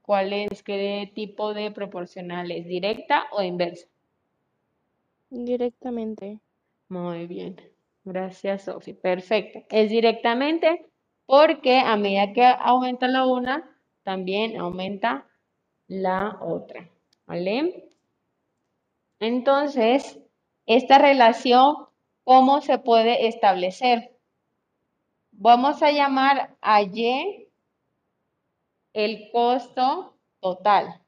[0.00, 0.62] ¿Cuál es?
[0.62, 2.66] ¿Qué tipo de proporcional es?
[2.66, 3.86] ¿Directa o inversa?
[5.28, 6.40] Directamente.
[6.88, 7.60] Muy bien.
[8.04, 8.94] Gracias, Sofi.
[8.94, 9.66] Perfecto.
[9.68, 10.89] Es directamente
[11.30, 15.28] porque a medida que aumenta la una, también aumenta
[15.86, 16.90] la otra.
[17.24, 17.88] ¿Vale?
[19.20, 20.18] Entonces,
[20.66, 21.86] esta relación,
[22.24, 24.18] ¿cómo se puede establecer?
[25.30, 27.46] Vamos a llamar a Y
[28.92, 31.00] el costo total.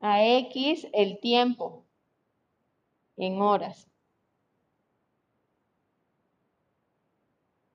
[0.00, 1.85] A X el tiempo
[3.16, 3.88] en horas.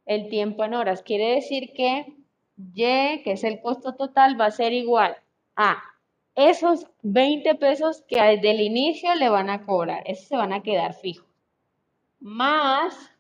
[0.06, 2.16] El tiempo en horas quiere decir que
[2.58, 5.18] Y, que es el costo total, va a ser igual
[5.56, 5.82] a
[6.36, 10.62] esos 20 pesos que desde el inicio le van a cobrar, esos se van a
[10.62, 11.28] quedar fijos.
[12.20, 13.12] Más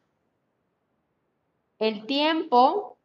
[1.80, 2.98] el tiempo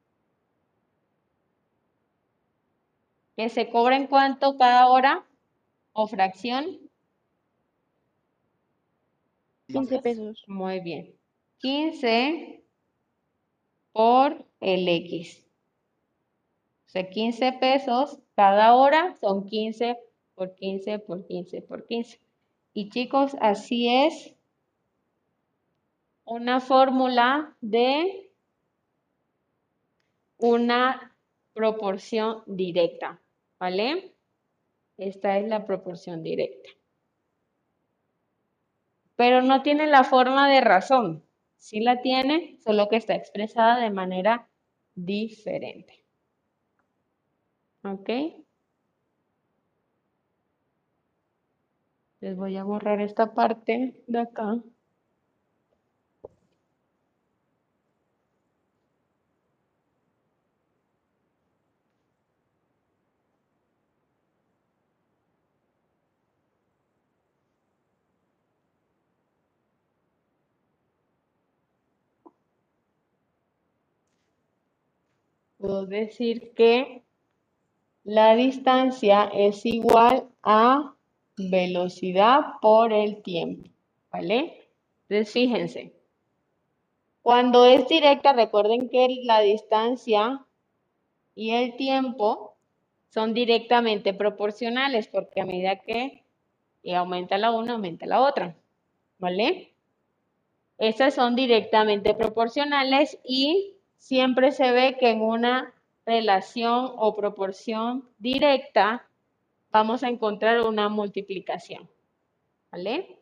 [3.37, 5.25] que se cobra en cuánto cada hora
[5.93, 6.86] o fracción.
[9.69, 10.45] 15 pesos.
[10.47, 11.15] Muy bien.
[11.59, 12.63] 15
[13.93, 15.45] por el X.
[16.87, 19.97] O sea, 15 pesos cada hora son 15
[20.35, 22.21] por 15 por 15 por 15.
[22.75, 24.35] Y chicos, así es
[26.25, 28.31] una fórmula de
[30.39, 31.17] una
[31.55, 33.23] proporción directa,
[33.59, 34.15] ¿vale?
[34.99, 36.69] Esta es la proporción directa.
[39.17, 41.25] Pero no tiene la forma de razón.
[41.57, 44.49] Sí la tiene, solo que está expresada de manera
[44.95, 46.05] diferente.
[47.83, 48.11] ¿Ok?
[52.21, 54.63] Les voy a borrar esta parte de acá.
[75.67, 77.03] Puedo decir que
[78.05, 80.95] la distancia es igual a
[81.37, 83.69] velocidad por el tiempo,
[84.13, 84.69] ¿vale?
[85.09, 85.93] Entonces, fíjense,
[87.21, 90.47] cuando es directa, recuerden que la distancia
[91.35, 92.55] y el tiempo
[93.09, 96.23] son directamente proporcionales, porque a medida que
[96.95, 98.57] aumenta la una, aumenta la otra,
[99.19, 99.75] ¿vale?
[100.79, 105.75] Estas son directamente proporcionales y siempre se ve que en una
[106.05, 109.09] relación o proporción directa
[109.71, 111.89] vamos a encontrar una multiplicación.
[112.71, 113.19] ¿Vale?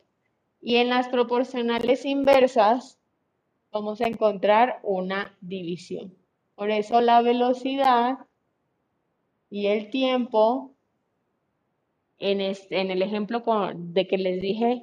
[0.60, 2.98] Y en las proporcionales inversas
[3.72, 6.14] vamos a encontrar una división.
[6.55, 8.18] Por eso la velocidad
[9.51, 10.72] y el tiempo,
[12.18, 13.42] en, el ejemplo
[13.74, 14.82] de que les dije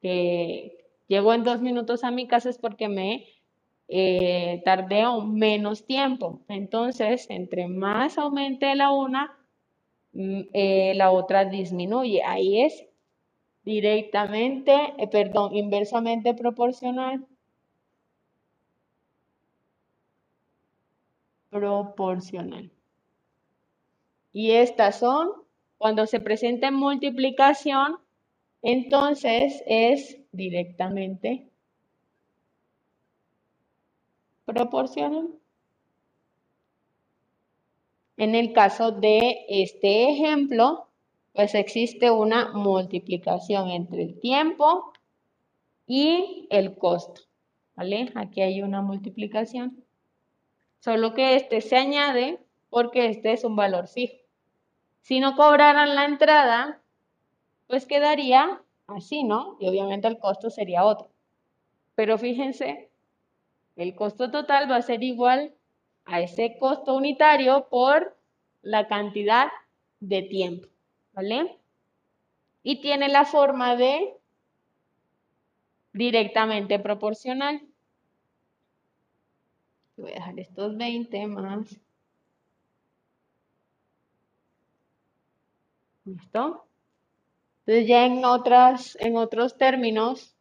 [0.00, 3.26] que llego en dos minutos a mi casa es porque me
[3.88, 6.42] eh, tardé menos tiempo.
[6.48, 9.36] Entonces, entre más aumente la una,
[10.12, 12.22] mm, eh, la otra disminuye.
[12.24, 12.86] Ahí es
[13.64, 17.26] directamente, eh, perdón, inversamente proporcional.
[21.50, 22.70] Proporcional.
[24.32, 25.28] Y estas son,
[25.78, 27.98] cuando se presenta en multiplicación,
[28.62, 31.47] entonces es directamente
[34.48, 35.28] proporcional.
[38.16, 40.88] En el caso de este ejemplo,
[41.34, 44.92] pues existe una multiplicación entre el tiempo
[45.86, 47.20] y el costo.
[47.76, 48.10] ¿Vale?
[48.16, 49.84] Aquí hay una multiplicación.
[50.80, 54.16] Solo que este se añade porque este es un valor fijo.
[55.02, 56.82] Si no cobraran la entrada,
[57.68, 59.56] pues quedaría así, ¿no?
[59.60, 61.08] Y obviamente el costo sería otro.
[61.94, 62.87] Pero fíjense
[63.78, 65.54] el costo total va a ser igual
[66.04, 68.16] a ese costo unitario por
[68.60, 69.48] la cantidad
[70.00, 70.68] de tiempo,
[71.12, 71.58] ¿vale?
[72.64, 74.14] Y tiene la forma de
[75.92, 77.62] directamente proporcional.
[79.96, 81.76] Voy a dejar estos 20 más.
[86.04, 86.64] ¿Listo?
[87.60, 90.34] Entonces ya en, otras, en otros términos,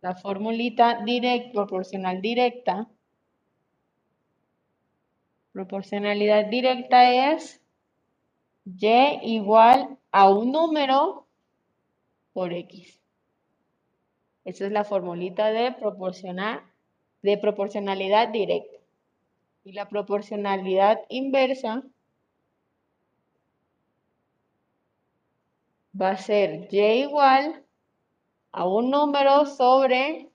[0.00, 2.88] la formulita direct, proporcional directa.
[5.52, 7.60] Proporcionalidad directa es
[8.64, 11.26] y igual a un número
[12.32, 13.00] por x.
[14.44, 16.62] Esa es la formulita de, proporcional,
[17.22, 18.78] de proporcionalidad directa.
[19.64, 21.82] Y la proporcionalidad inversa
[26.00, 27.64] va a ser y igual
[28.52, 30.30] a un número sobre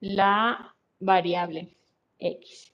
[0.00, 1.74] la variable
[2.18, 2.72] x.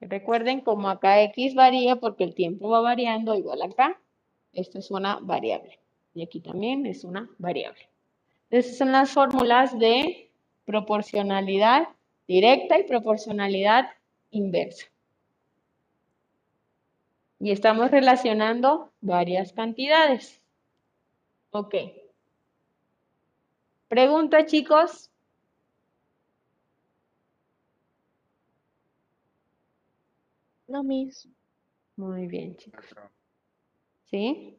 [0.00, 4.00] Recuerden como acá x varía porque el tiempo va variando igual acá,
[4.52, 5.78] esto es una variable
[6.14, 7.88] y aquí también es una variable.
[8.50, 10.30] Esas son las fórmulas de
[10.64, 11.88] proporcionalidad
[12.26, 13.86] directa y proporcionalidad
[14.30, 14.86] inversa.
[17.40, 20.40] Y estamos relacionando varias cantidades.
[21.50, 21.74] Ok.
[23.92, 25.08] Pregunta, chicos.
[30.66, 31.28] No, mis.
[31.96, 32.86] Muy bien, chicos.
[34.10, 34.56] ¿Sí?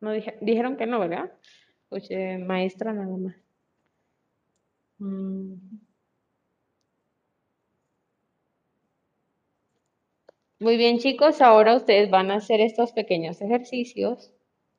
[0.00, 1.32] No dije- dijeron que no, ¿verdad?
[1.84, 3.36] Escuché maestra nada más.
[5.00, 5.78] Mm.
[10.60, 14.30] Muy bien, chicos, ahora ustedes van a hacer estos pequeños ejercicios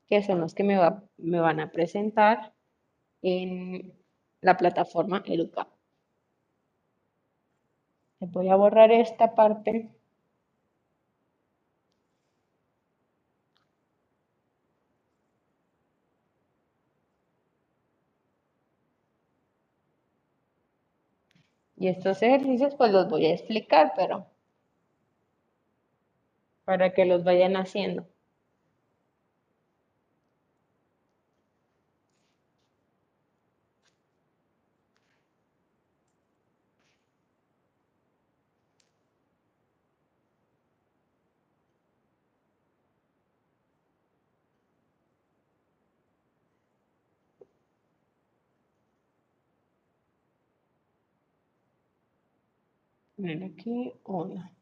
[0.10, 2.54] que son los que me, va- me van a presentar
[3.24, 3.94] en
[4.42, 5.68] la plataforma Educa.
[8.22, 9.90] Voy a borrar esta parte.
[21.76, 24.28] Y estos ejercicios pues los voy a explicar, pero
[26.64, 28.08] para que los vayan haciendo.
[53.20, 54.59] Poner aquí uno.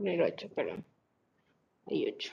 [0.00, 0.82] Poner 8, perdón.
[1.84, 2.32] Hay 8.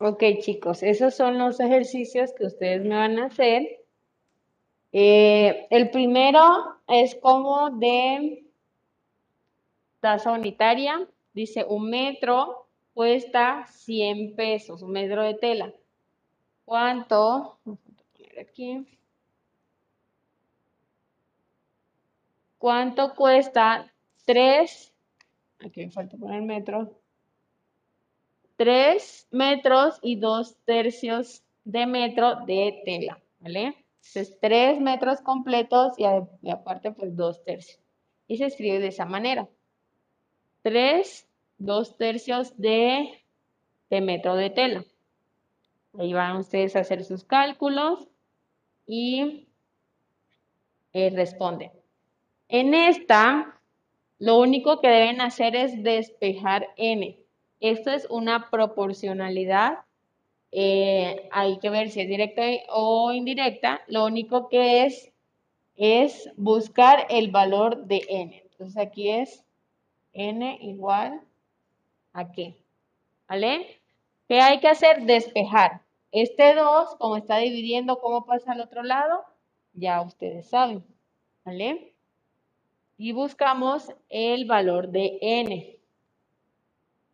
[0.00, 3.84] Ok, chicos, esos son los ejercicios que ustedes me van a hacer.
[4.92, 6.40] Eh, el primero
[6.86, 8.44] es como de
[10.00, 11.08] tasa unitaria.
[11.32, 15.74] Dice un metro cuesta 100 pesos, un metro de tela.
[16.64, 17.58] ¿Cuánto?
[18.40, 18.86] Aquí.
[22.58, 23.92] ¿Cuánto cuesta
[24.26, 24.94] 3?
[25.58, 26.97] Aquí me falta poner metro.
[28.58, 33.76] 3 metros y 2 tercios de metro de tela, ¿vale?
[33.98, 36.04] Entonces, 3 metros completos y,
[36.50, 37.80] aparte, pues 2 tercios.
[38.26, 39.48] Y se escribe de esa manera.
[40.62, 41.28] 3,
[41.58, 43.22] 2 tercios de,
[43.90, 44.84] de metro de tela.
[45.96, 48.08] Ahí van ustedes a hacer sus cálculos
[48.86, 49.46] y
[50.92, 51.70] eh, responden.
[52.48, 53.60] En esta,
[54.18, 57.27] lo único que deben hacer es despejar n.
[57.60, 59.80] Esto es una proporcionalidad.
[60.52, 63.82] eh, hay que ver si es directa o indirecta.
[63.88, 65.12] Lo único que es
[65.76, 68.42] es buscar el valor de n.
[68.52, 69.44] Entonces aquí es
[70.14, 71.20] n igual
[72.12, 72.56] a qué.
[73.28, 73.80] ¿Vale?
[74.28, 75.02] ¿Qué hay que hacer?
[75.04, 75.82] Despejar.
[76.12, 79.24] Este 2, como está dividiendo, ¿cómo pasa al otro lado?
[79.74, 80.84] Ya ustedes saben.
[81.44, 81.94] ¿Vale?
[82.98, 85.77] Y buscamos el valor de n.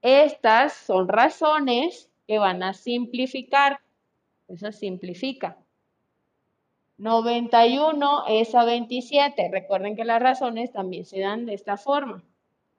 [0.05, 3.81] Estas son razones que van a simplificar.
[4.49, 5.57] Eso simplifica.
[6.99, 9.49] 91 es a 27.
[9.51, 12.23] Recuerden que las razones también se dan de esta forma.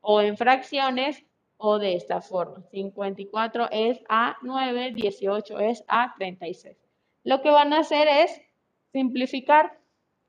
[0.01, 1.25] O en fracciones
[1.57, 2.61] o de esta forma.
[2.69, 6.77] 54 es a 9, 18 es a 36.
[7.23, 8.39] Lo que van a hacer es
[8.91, 9.79] simplificar.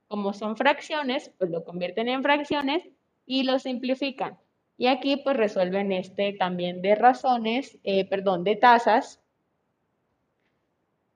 [0.07, 2.89] Como son fracciones, pues lo convierten en fracciones
[3.27, 4.39] y lo simplifican.
[4.77, 9.19] Y aquí pues resuelven este también de razones, eh, perdón, de tasas,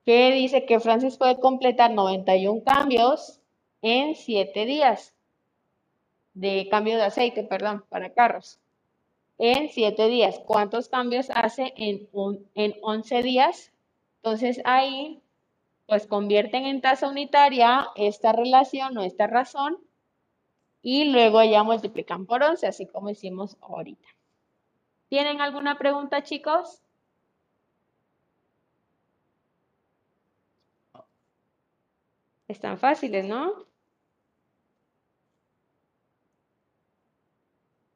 [0.06, 3.40] que dice que Francis puede completar 91 cambios
[3.82, 5.14] en 7 días
[6.34, 8.60] de cambio de aceite, perdón, para carros.
[9.38, 10.40] En 7 días.
[10.46, 13.72] ¿Cuántos cambios hace en, un, en 11 días?
[14.18, 15.22] Entonces ahí
[15.88, 19.78] pues convierten en tasa unitaria esta relación o esta razón
[20.82, 24.08] y luego ya multiplican por 11, así como hicimos ahorita.
[25.10, 26.82] ¿Tienen alguna pregunta, chicos?
[32.48, 33.66] Están fáciles, ¿no?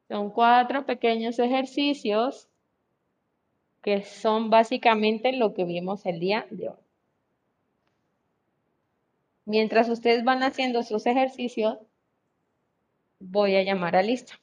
[0.07, 2.47] Son cuatro pequeños ejercicios
[3.81, 6.85] que son básicamente lo que vimos el día de hoy.
[9.45, 11.77] Mientras ustedes van haciendo sus ejercicios,
[13.29, 14.33] voy a llamar a lista.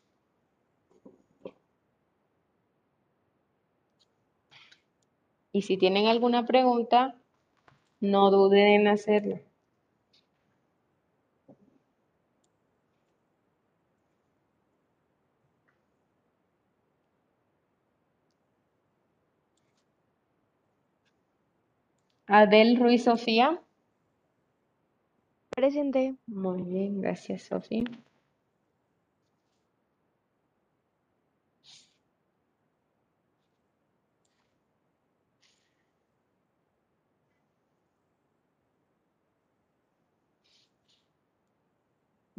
[5.52, 7.14] Y si tienen alguna pregunta,
[8.00, 9.40] no duden en hacerlo.
[22.26, 23.60] Adel Ruiz Sofía.
[25.50, 26.14] Presente.
[26.26, 27.84] Muy bien, gracias, Sofía.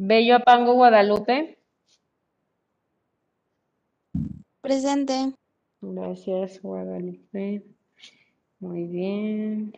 [0.06, 1.58] Bello Apango Guadalupe.
[4.60, 5.34] Presente.
[5.80, 7.64] Gracias, Guadalupe.
[8.60, 9.74] Muy bien.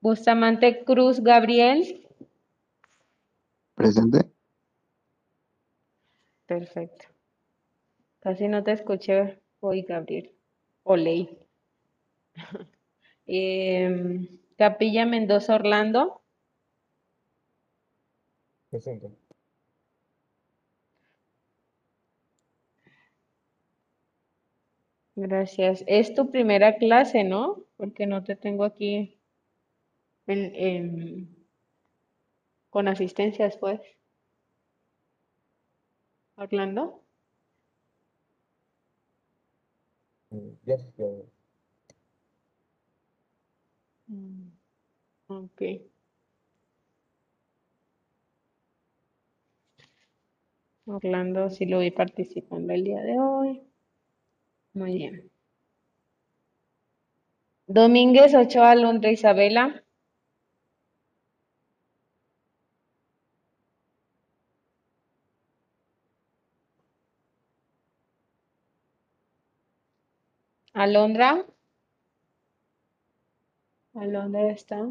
[0.00, 2.08] Bustamante Cruz Gabriel.
[3.74, 4.30] Presente.
[6.46, 7.04] Perfecto.
[8.20, 10.32] Casi no te escuché hoy, Gabriel.
[10.84, 11.28] O leí.
[13.26, 14.26] Em,
[14.56, 16.22] Capilla Mendoza Orlando.
[18.70, 19.10] Presente.
[25.14, 25.84] Gracias.
[25.86, 27.62] Es tu primera clase, ¿no?
[27.76, 29.20] Porque no te tengo aquí
[30.26, 31.28] en, en-
[32.70, 33.80] con asistencia después.
[36.36, 37.04] Orlando.
[40.96, 41.30] Que-
[44.10, 44.52] Mm,
[45.28, 45.62] Ok.
[50.90, 53.62] Orlando sí lo vi participando el día de hoy.
[54.74, 55.30] Muy bien.
[57.66, 59.82] Domínguez Ochoa Londra Isabela.
[70.74, 71.46] Alondra.
[73.94, 74.90] Alondra está.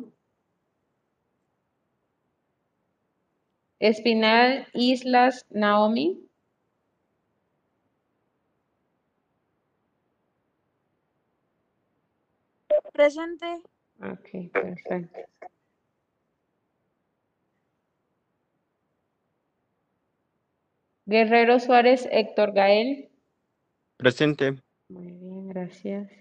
[3.79, 6.19] Espinal Islas Naomi.
[12.93, 13.61] Presente.
[14.01, 15.19] Ok, perfecto.
[21.05, 23.09] Guerrero Suárez Héctor Gael.
[23.97, 24.61] Presente.
[24.89, 26.11] Muy bien, gracias.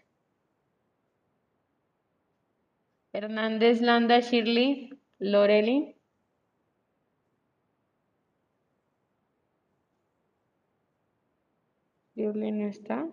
[3.13, 5.98] Hernández Landa Shirley Loreli.
[12.19, 13.07] Shirley no está.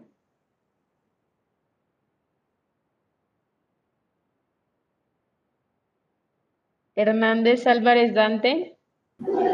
[6.95, 8.79] Hernández Álvarez Dante.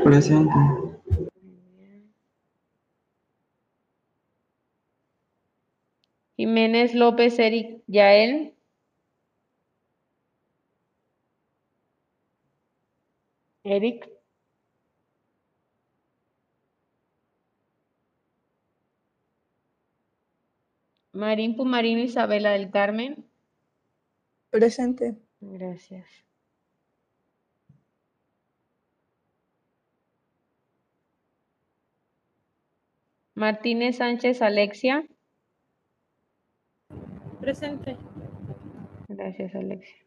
[0.05, 0.53] Presente.
[6.37, 8.55] Jiménez López Eric Yael.
[13.65, 14.10] Eric.
[21.13, 23.25] Marín Pumarino Isabela del Carmen.
[24.49, 25.15] Presente.
[25.39, 26.07] Gracias.
[33.33, 35.05] Martínez Sánchez Alexia.
[37.39, 37.97] Presente.
[39.07, 39.97] Gracias, Alexia.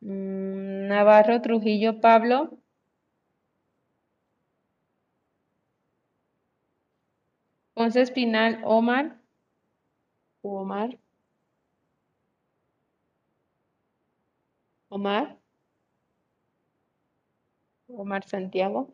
[0.00, 2.57] Mm, Navarro Trujillo Pablo.
[7.78, 9.16] Ponce Espinal Omar.
[10.42, 10.98] Omar.
[14.88, 15.38] Omar.
[17.86, 18.92] Omar Santiago.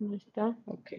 [0.00, 0.56] ¿No está?
[0.66, 0.90] Ok.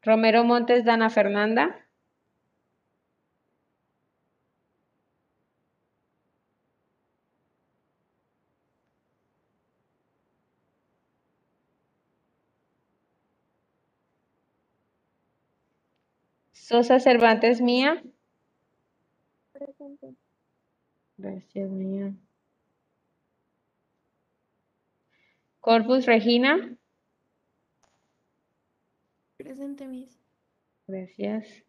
[0.00, 1.81] Romero Montes Dana Fernanda.
[16.62, 18.00] Sosa Cervantes Mía.
[19.52, 20.14] Presente.
[21.16, 22.14] Gracias, Mía.
[25.58, 26.76] Corpus Regina.
[29.36, 30.16] Presente, Miss.
[30.86, 31.64] Gracias.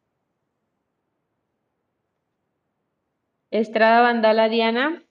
[3.49, 5.03] Estrada Vandala Diana.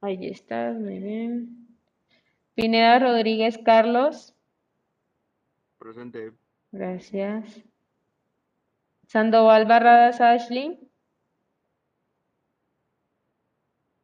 [0.00, 1.66] Ahí estás, muy bien.
[2.54, 4.36] Pineda Rodríguez Carlos.
[5.80, 6.34] Presente.
[6.72, 7.64] Gracias.
[9.06, 10.78] Sandoval Barradas Ashley.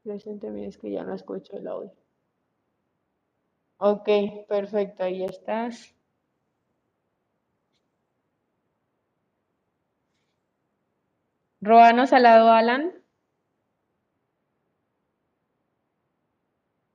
[0.03, 1.93] Presente, mira, es que ya no escucho el audio.
[3.77, 4.09] Ok,
[4.48, 5.94] perfecto, ahí estás.
[11.61, 12.94] Roano Salado Alan.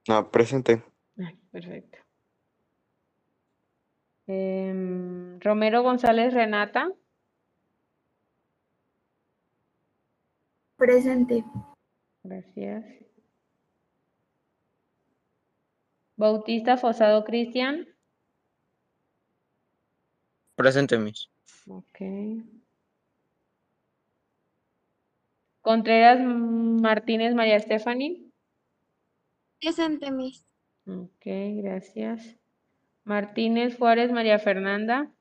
[0.08, 0.84] No, presente.
[1.20, 2.01] Ah, perfecto.
[4.28, 6.92] Em, Romero González Renata.
[10.78, 11.44] Presente.
[12.24, 12.86] Gracias.
[16.16, 17.88] Bautista Fosado Cristian.
[20.56, 21.30] Presente, Miss.
[21.68, 22.00] Ok.
[25.62, 28.32] Contreras Martínez María Stephanie.
[29.60, 30.46] Presente, Miss.
[30.88, 31.26] Ok,
[31.62, 32.41] gracias.
[33.04, 35.12] Martínez Juárez María Fernanda.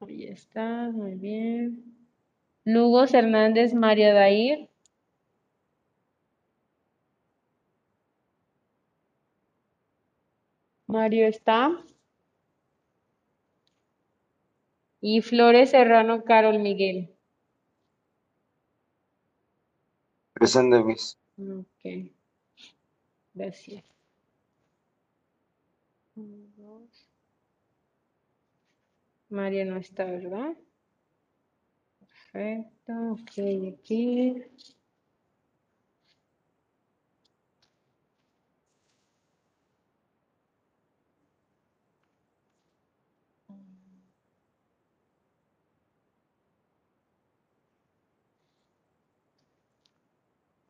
[0.00, 1.96] Ahí está, muy bien.
[2.64, 4.68] Lugos Hernández María Dair.
[10.86, 11.70] Mario está.
[15.00, 17.14] Y Flores Serrano Carol Miguel.
[20.34, 21.18] Presente, Miss.
[21.38, 22.12] Ok.
[23.34, 23.84] Gracias.
[26.16, 27.06] Uno, dos.
[29.30, 30.54] María no está, ¿verdad?
[32.32, 32.92] Perfecto.
[33.12, 33.32] Ok,
[33.72, 34.42] aquí.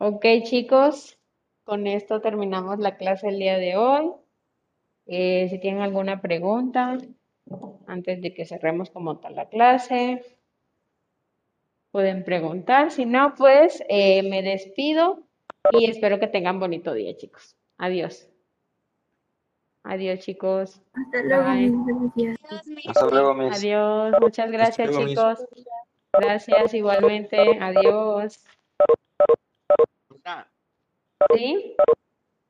[0.09, 1.17] Ok, chicos,
[1.73, 4.13] con esto terminamos la clase el día de hoy.
[5.07, 6.99] Eh, si tienen alguna pregunta
[7.87, 10.23] antes de que cerremos como tal la clase,
[11.91, 12.91] pueden preguntar.
[12.91, 15.21] Si no, pues eh, me despido
[15.71, 17.57] y espero que tengan bonito día, chicos.
[17.79, 18.29] Adiós.
[19.83, 20.83] Adiós, chicos.
[20.93, 21.43] Hasta luego,
[22.15, 22.37] Bye.
[22.87, 23.57] Hasta luego, mis.
[23.57, 24.15] Adiós.
[24.21, 25.11] Muchas gracias, luego, mis.
[25.13, 25.47] chicos.
[26.13, 27.39] Gracias igualmente.
[27.59, 28.45] Adiós.
[31.35, 31.77] ¿Sí?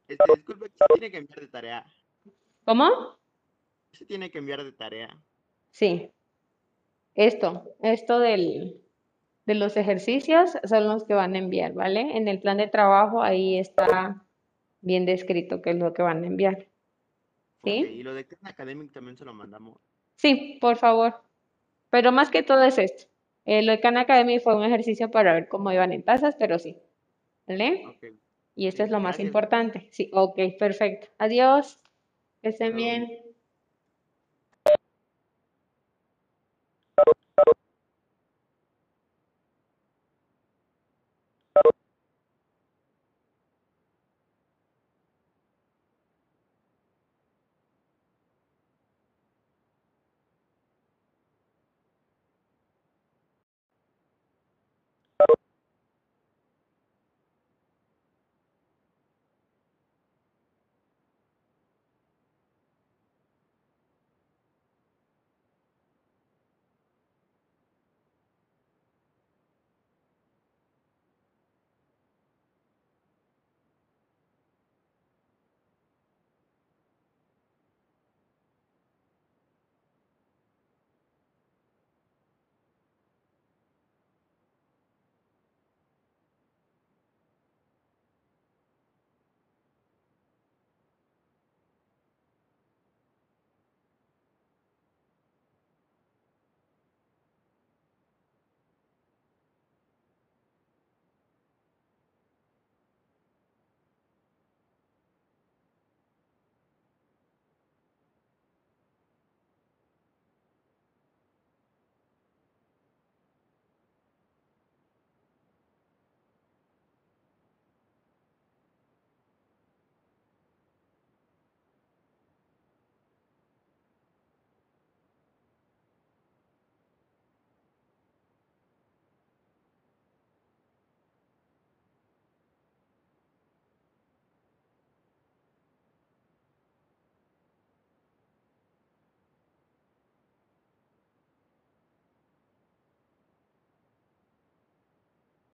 [0.09, 1.87] este, disculpe, ¿qué se tiene que enviar de tarea?
[2.65, 3.19] ¿Cómo?
[3.91, 5.17] ¿Qué se tiene que enviar de tarea?
[5.71, 6.11] Sí.
[7.15, 8.81] Esto, esto del,
[9.47, 12.17] de los ejercicios son los que van a enviar, ¿vale?
[12.17, 14.25] En el plan de trabajo ahí está
[14.81, 16.69] bien descrito qué es lo que van a enviar.
[17.65, 17.71] ¿Sí?
[17.71, 19.79] y lo de Khan Academic también se lo mandamos.
[20.17, 21.23] Sí, por favor.
[21.91, 23.05] Pero más que todo es esto.
[23.45, 26.59] Eh, lo de Khan Academy fue un ejercicio para ver cómo iban en tasas, pero
[26.59, 26.77] sí.
[27.47, 27.85] ¿Vale?
[27.87, 28.05] Ok.
[28.55, 29.27] Y esto es lo más Gracias.
[29.27, 29.89] importante.
[29.91, 31.09] Sí, ok, perfecto.
[31.19, 31.79] Adiós.
[32.43, 33.22] Que estén bien.